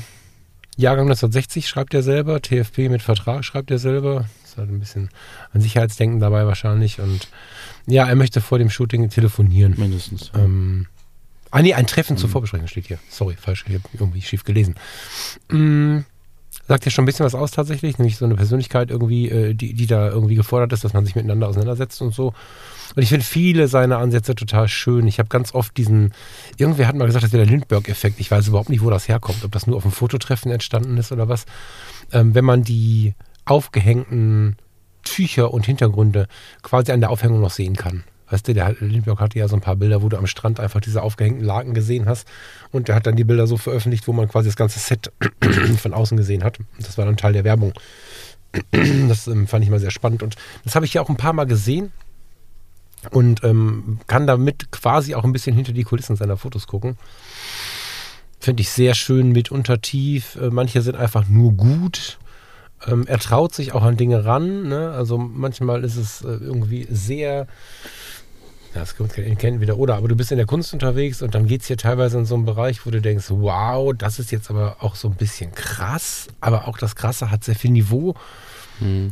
Jahrgang 0.77 1.07
1960 1.07 1.67
schreibt 1.67 1.93
er 1.93 2.03
selber, 2.03 2.41
TFP 2.41 2.89
mit 2.89 3.01
Vertrag 3.01 3.43
schreibt 3.43 3.71
er 3.71 3.79
selber. 3.79 4.25
Ist 4.43 4.57
halt 4.57 4.69
ein 4.69 4.79
bisschen 4.79 5.09
an 5.51 5.61
Sicherheitsdenken 5.61 6.19
dabei 6.19 6.45
wahrscheinlich. 6.45 6.99
Und 6.99 7.27
ja, 7.87 8.07
er 8.07 8.15
möchte 8.15 8.41
vor 8.41 8.59
dem 8.59 8.69
Shooting 8.69 9.09
telefonieren. 9.09 9.73
Mindestens. 9.77 10.31
Ähm, 10.35 10.87
ah 11.51 11.61
nee, 11.61 11.73
ein 11.73 11.87
Treffen 11.87 12.15
zur 12.17 12.29
Vorbesprechung 12.29 12.67
steht 12.67 12.87
hier. 12.87 12.99
Sorry, 13.09 13.35
falsch, 13.35 13.65
ich 13.67 13.73
habe 13.73 13.83
irgendwie 13.93 14.21
schief 14.21 14.43
gelesen. 14.43 14.75
Mm, 15.49 15.99
sagt 16.67 16.85
ja 16.85 16.91
schon 16.91 17.03
ein 17.03 17.05
bisschen 17.05 17.25
was 17.25 17.35
aus 17.35 17.51
tatsächlich, 17.51 17.97
nämlich 17.97 18.17
so 18.17 18.25
eine 18.25 18.35
Persönlichkeit 18.35 18.91
irgendwie, 18.91 19.29
äh, 19.29 19.53
die, 19.53 19.73
die 19.73 19.87
da 19.87 20.09
irgendwie 20.09 20.35
gefordert 20.35 20.73
ist, 20.73 20.83
dass 20.83 20.93
man 20.93 21.05
sich 21.05 21.15
miteinander 21.15 21.47
auseinandersetzt 21.47 22.01
und 22.01 22.13
so. 22.13 22.33
Und 22.95 23.03
ich 23.03 23.09
finde 23.09 23.25
viele 23.25 23.67
seiner 23.67 23.99
Ansätze 23.99 24.35
total 24.35 24.67
schön. 24.67 25.07
Ich 25.07 25.19
habe 25.19 25.29
ganz 25.29 25.53
oft 25.53 25.75
diesen, 25.77 26.13
irgendwer 26.57 26.87
hat 26.87 26.95
mal 26.95 27.05
gesagt, 27.05 27.23
das 27.23 27.31
wäre 27.31 27.45
der 27.45 27.51
Lindbergh-Effekt. 27.51 28.19
Ich 28.19 28.31
weiß 28.31 28.47
überhaupt 28.47 28.69
nicht, 28.69 28.83
wo 28.83 28.89
das 28.89 29.07
herkommt, 29.07 29.43
ob 29.43 29.51
das 29.51 29.67
nur 29.67 29.77
auf 29.77 29.83
dem 29.83 29.91
Fototreffen 29.91 30.51
entstanden 30.51 30.97
ist 30.97 31.11
oder 31.11 31.29
was. 31.29 31.45
Ähm, 32.11 32.35
wenn 32.35 32.45
man 32.45 32.63
die 32.63 33.13
aufgehängten 33.45 34.57
Tücher 35.03 35.53
und 35.53 35.65
Hintergründe 35.65 36.27
quasi 36.63 36.91
an 36.91 36.99
der 36.99 37.09
Aufhängung 37.09 37.39
noch 37.39 37.51
sehen 37.51 37.75
kann. 37.75 38.03
Weißt 38.29 38.47
du, 38.47 38.53
der 38.53 38.75
Lindbergh 38.79 39.21
hatte 39.21 39.39
ja 39.39 39.47
so 39.47 39.55
ein 39.55 39.61
paar 39.61 39.75
Bilder, 39.75 40.01
wo 40.01 40.09
du 40.09 40.17
am 40.17 40.27
Strand 40.27 40.59
einfach 40.59 40.81
diese 40.81 41.01
aufgehängten 41.01 41.45
Laken 41.45 41.73
gesehen 41.73 42.07
hast. 42.07 42.27
Und 42.71 42.87
der 42.87 42.95
hat 42.95 43.07
dann 43.07 43.15
die 43.15 43.23
Bilder 43.23 43.47
so 43.47 43.57
veröffentlicht, 43.57 44.07
wo 44.07 44.13
man 44.13 44.27
quasi 44.27 44.49
das 44.49 44.57
ganze 44.57 44.79
Set 44.79 45.11
von 45.81 45.93
außen 45.93 46.17
gesehen 46.17 46.43
hat. 46.43 46.59
Das 46.79 46.97
war 46.97 47.05
dann 47.05 47.17
Teil 47.17 47.33
der 47.33 47.43
Werbung. 47.43 47.73
Das 49.07 49.27
ähm, 49.27 49.47
fand 49.47 49.63
ich 49.63 49.69
mal 49.69 49.79
sehr 49.79 49.91
spannend. 49.91 50.23
Und 50.23 50.35
das 50.63 50.75
habe 50.75 50.85
ich 50.85 50.93
ja 50.93 51.01
auch 51.01 51.09
ein 51.09 51.17
paar 51.17 51.33
Mal 51.33 51.45
gesehen 51.45 51.91
und 53.11 53.43
ähm, 53.43 53.99
kann 54.07 54.27
damit 54.27 54.71
quasi 54.71 55.15
auch 55.15 55.23
ein 55.23 55.31
bisschen 55.31 55.55
hinter 55.55 55.73
die 55.73 55.83
Kulissen 55.83 56.15
seiner 56.15 56.37
Fotos 56.37 56.67
gucken. 56.67 56.97
Finde 58.39 58.61
ich 58.61 58.69
sehr 58.69 58.93
schön, 58.93 59.31
mitunter 59.31 59.81
tief. 59.81 60.37
Äh, 60.37 60.49
manche 60.49 60.81
sind 60.81 60.95
einfach 60.95 61.27
nur 61.27 61.53
gut. 61.53 62.17
Ähm, 62.85 63.05
er 63.07 63.19
traut 63.19 63.53
sich 63.53 63.73
auch 63.73 63.83
an 63.83 63.97
Dinge 63.97 64.25
ran. 64.25 64.67
Ne? 64.67 64.91
Also 64.91 65.17
manchmal 65.17 65.83
ist 65.83 65.95
es 65.95 66.21
äh, 66.21 66.27
irgendwie 66.27 66.87
sehr. 66.89 67.47
Ja, 68.77 68.83
das 68.83 68.95
kommt 68.95 69.13
kennen 69.13 69.59
wieder 69.59 69.77
oder, 69.79 69.95
aber 69.95 70.07
du 70.07 70.15
bist 70.15 70.31
in 70.31 70.37
der 70.37 70.45
Kunst 70.45 70.71
unterwegs 70.71 71.23
und 71.23 71.33
dann 71.33 71.47
geht 71.47 71.61
es 71.61 71.67
hier 71.67 71.77
teilweise 71.77 72.19
in 72.19 72.25
so 72.25 72.35
einen 72.35 72.45
Bereich, 72.45 72.85
wo 72.85 72.91
du 72.91 73.01
denkst, 73.01 73.25
wow, 73.29 73.91
das 73.97 74.19
ist 74.19 74.31
jetzt 74.31 74.51
aber 74.51 74.77
auch 74.81 74.93
so 74.93 75.07
ein 75.07 75.15
bisschen 75.15 75.51
krass, 75.55 76.27
aber 76.41 76.67
auch 76.67 76.77
das 76.77 76.95
Krasse 76.95 77.31
hat 77.31 77.43
sehr 77.43 77.55
viel 77.55 77.71
Niveau. 77.71 78.13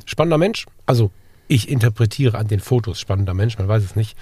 Spannender 0.06 0.38
Mensch. 0.38 0.67
Also 0.86 1.10
ich 1.47 1.67
interpretiere 1.69 2.38
an 2.38 2.47
den 2.47 2.60
Fotos 2.60 2.99
spannender 2.99 3.34
Mensch, 3.34 3.58
man 3.58 3.67
weiß 3.67 3.84
es 3.84 3.95
nicht. 3.95 4.15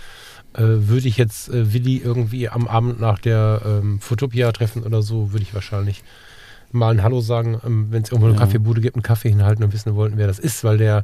äh, 0.53 0.61
würde 0.61 1.07
ich 1.09 1.17
jetzt 1.17 1.49
äh, 1.49 1.73
Willi 1.73 1.97
irgendwie 1.97 2.47
am 2.47 2.67
Abend 2.67 3.01
nach 3.01 3.19
der 3.19 3.61
ähm, 3.65 3.99
Fotopia 3.99 4.49
treffen 4.53 4.83
oder 4.83 5.01
so, 5.01 5.33
würde 5.33 5.43
ich 5.43 5.53
wahrscheinlich 5.53 6.03
mal 6.71 6.91
ein 6.93 7.03
Hallo 7.03 7.19
sagen, 7.21 7.59
ähm, 7.65 7.87
wenn 7.89 8.03
es 8.03 8.11
irgendwo 8.11 8.27
eine 8.27 8.35
Ja. 8.35 8.41
Kaffeebude 8.45 8.79
gibt, 8.79 8.95
einen 8.95 9.03
Kaffee 9.03 9.29
hinhalten 9.29 9.63
und 9.65 9.73
wissen 9.73 9.95
wollten, 9.95 10.17
wer 10.17 10.27
das 10.27 10.39
ist, 10.39 10.63
weil 10.63 10.77
der 10.77 11.03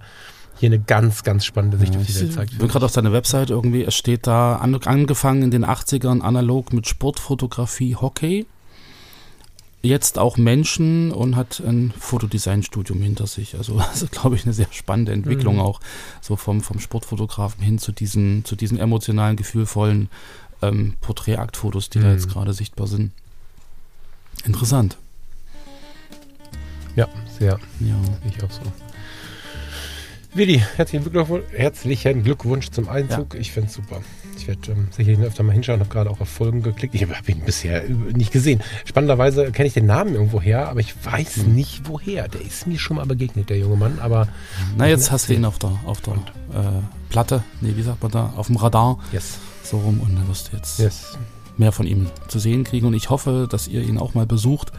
hier 0.60 0.68
eine 0.68 0.80
ganz, 0.80 1.24
ganz 1.24 1.46
spannende 1.46 1.78
Sicht 1.78 1.96
auf 1.96 2.06
die 2.06 2.14
Welt 2.16 2.30
Ich 2.30 2.36
zeigt. 2.36 2.58
bin 2.58 2.68
gerade 2.68 2.86
auf 2.86 2.92
seiner 2.92 3.14
Website 3.14 3.50
irgendwie, 3.50 3.84
es 3.84 3.96
steht 3.96 4.28
da 4.28 4.58
an, 4.58 4.76
angefangen 4.76 5.42
in 5.44 5.52
den 5.52 5.66
80ern 5.66 6.22
analog 6.22 6.74
mit 6.74 6.88
Sportfotografie, 6.88 7.96
Hockey. 7.96 8.46
Jetzt 9.82 10.20
auch 10.20 10.36
Menschen 10.36 11.14
und 11.14 11.38
hat 11.38 11.62
ein 11.66 11.94
Fotodesign-Studium 11.98 13.02
hinter 13.02 13.28
sich. 13.28 13.56
Also 13.56 13.78
das 13.78 14.02
ist, 14.04 14.12
glaube 14.12 14.36
ich, 14.36 14.44
eine 14.44 14.54
sehr 14.54 14.68
spannende 14.72 15.14
Entwicklung 15.14 15.56
Mhm. 15.56 15.62
auch. 15.62 15.80
So 16.22 16.36
vom, 16.36 16.62
vom 16.62 16.80
Sportfotografen 16.82 17.64
hin 17.64 17.80
zu 17.80 17.94
diesen, 17.94 18.44
zu 18.44 18.58
diesen 18.58 18.78
emotionalen, 18.78 19.38
gefühlvollen 19.38 20.10
ähm, 20.62 20.96
Porträtaktfotos, 21.00 21.90
die 21.90 22.00
da 22.00 22.08
Mhm. 22.08 22.14
jetzt 22.16 22.28
gerade 22.30 22.52
sichtbar 22.52 22.88
sind. 22.88 23.14
Interessant. 24.44 24.98
Ja, 26.98 27.08
sehr, 27.38 27.58
Ja. 27.80 27.96
ich 28.28 28.44
auch 28.44 28.52
so. 28.52 28.62
Willi, 30.34 30.62
herzlichen 30.76 31.10
Glückwunsch, 31.10 31.44
herzlichen 31.52 32.24
Glückwunsch 32.24 32.70
zum 32.70 32.88
Einzug. 32.88 33.34
Ich 33.34 33.52
finde 33.52 33.70
es 33.70 33.74
super. 33.74 34.02
Ich 34.38 34.48
werde 34.48 34.72
ähm, 34.72 34.88
sicherlich 34.92 35.20
öfter 35.20 35.42
mal 35.42 35.54
hinschauen, 35.54 35.80
habe 35.80 35.90
gerade 35.90 36.10
auch 36.12 36.22
auf 36.22 36.30
Folgen 36.30 36.62
geklickt. 36.62 36.94
Ich 36.94 37.04
habe 37.04 37.14
ihn 37.28 37.42
bisher 37.42 37.84
äh, 37.84 37.90
nicht 37.90 38.32
gesehen. 38.32 38.62
Spannenderweise 38.86 39.52
kenne 39.52 39.68
ich 39.68 39.74
den 39.74 39.88
Namen 39.88 40.14
irgendwo 40.14 40.40
her, 40.40 40.70
aber 40.70 40.82
ich 40.82 40.94
weiß 41.04 41.38
Hm. 41.38 41.56
nicht 41.56 41.90
woher. 41.90 42.28
Der 42.28 42.42
ist 42.42 42.68
mir 42.68 42.78
schon 42.78 42.98
mal 42.98 43.08
begegnet, 43.08 43.50
der 43.50 43.58
junge 43.58 43.76
Mann. 43.76 43.98
Aber 44.00 44.28
Na, 44.78 44.88
jetzt 44.88 45.12
hast 45.12 45.30
du 45.30 45.34
ihn 45.34 45.46
auf 45.46 45.58
der, 45.58 45.72
auf 45.86 46.00
der 46.02 46.14
äh, 46.14 46.18
Platte, 47.10 47.44
nee, 47.62 47.74
wie 47.76 47.82
sagt 47.82 48.04
man 48.04 48.12
da, 48.12 48.32
auf 48.38 48.48
dem 48.48 48.58
Radar, 48.58 49.00
yes, 49.12 49.40
so 49.64 49.80
rum 49.80 50.00
und 50.00 50.16
dann 50.16 50.28
wirst 50.28 50.52
du 50.54 50.58
jetzt 50.58 50.78
yes. 50.80 51.18
mehr 51.58 51.72
von 51.72 51.88
ihm 51.88 52.06
zu 52.28 52.38
sehen 52.38 52.64
kriegen. 52.64 52.86
Und 52.86 52.94
ich 52.94 53.10
hoffe, 53.10 53.48
dass 53.50 53.68
ihr 53.68 53.82
ihn 53.82 53.98
auch 53.98 54.14
mal 54.14 54.28
besucht, 54.28 54.72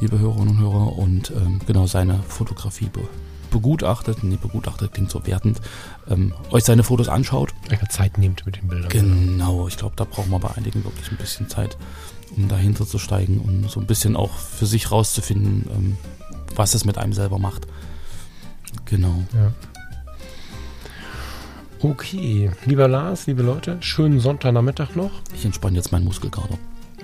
liebe 0.00 0.18
Hörerinnen 0.18 0.50
und 0.50 0.60
Hörer, 0.60 0.98
und 0.98 1.30
ähm, 1.30 1.60
genau 1.66 1.86
seine 1.86 2.20
Fotografie 2.28 2.90
begutachtet, 3.50 4.22
nee, 4.22 4.38
begutachtet 4.40 4.92
klingt 4.92 5.10
so 5.10 5.26
wertend, 5.26 5.60
ähm, 6.08 6.32
euch 6.50 6.64
seine 6.64 6.82
Fotos 6.82 7.08
anschaut. 7.08 7.54
Einfach 7.70 7.88
Zeit 7.88 8.18
nehmt 8.18 8.44
mit 8.46 8.56
den 8.56 8.68
Bildern. 8.68 8.88
Genau, 8.88 9.68
ich 9.68 9.76
glaube, 9.76 9.94
da 9.96 10.04
brauchen 10.04 10.30
wir 10.30 10.38
bei 10.38 10.50
einigen 10.56 10.84
wirklich 10.84 11.10
ein 11.10 11.16
bisschen 11.16 11.48
Zeit, 11.48 11.76
um 12.36 12.48
dahinter 12.48 12.86
zu 12.86 12.98
steigen 12.98 13.40
und 13.40 13.70
so 13.70 13.80
ein 13.80 13.86
bisschen 13.86 14.16
auch 14.16 14.32
für 14.34 14.66
sich 14.66 14.90
rauszufinden, 14.90 15.66
ähm, 15.70 15.96
was 16.54 16.74
es 16.74 16.84
mit 16.84 16.98
einem 16.98 17.12
selber 17.12 17.38
macht. 17.38 17.66
Genau. 18.84 19.22
Ja. 19.34 19.52
Okay, 21.80 22.50
lieber 22.64 22.88
Lars, 22.88 23.28
liebe 23.28 23.42
Leute, 23.42 23.76
schönen 23.80 24.18
Sonntagnachmittag 24.18 24.96
noch. 24.96 25.12
Ich 25.34 25.44
entspanne 25.44 25.76
jetzt 25.76 25.92
meinen 25.92 26.04
Muskelkater. 26.04 26.58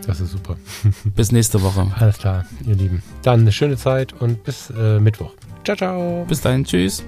Das 0.07 0.21
ist 0.21 0.33
super. 0.33 0.57
Bis 1.05 1.33
nächste 1.33 1.63
Woche. 1.63 1.87
Alles 1.95 2.19
klar, 2.19 2.45
ihr 2.67 2.75
Lieben. 2.75 3.03
Dann 3.23 3.41
eine 3.41 3.53
schöne 3.53 3.77
Zeit 3.77 4.13
und 4.13 4.43
bis 4.45 4.71
äh, 4.71 4.99
Mittwoch. 4.99 5.31
Ciao, 5.65 5.77
ciao. 5.77 6.25
Bis 6.29 6.41
dahin, 6.41 6.65
tschüss. 6.65 7.03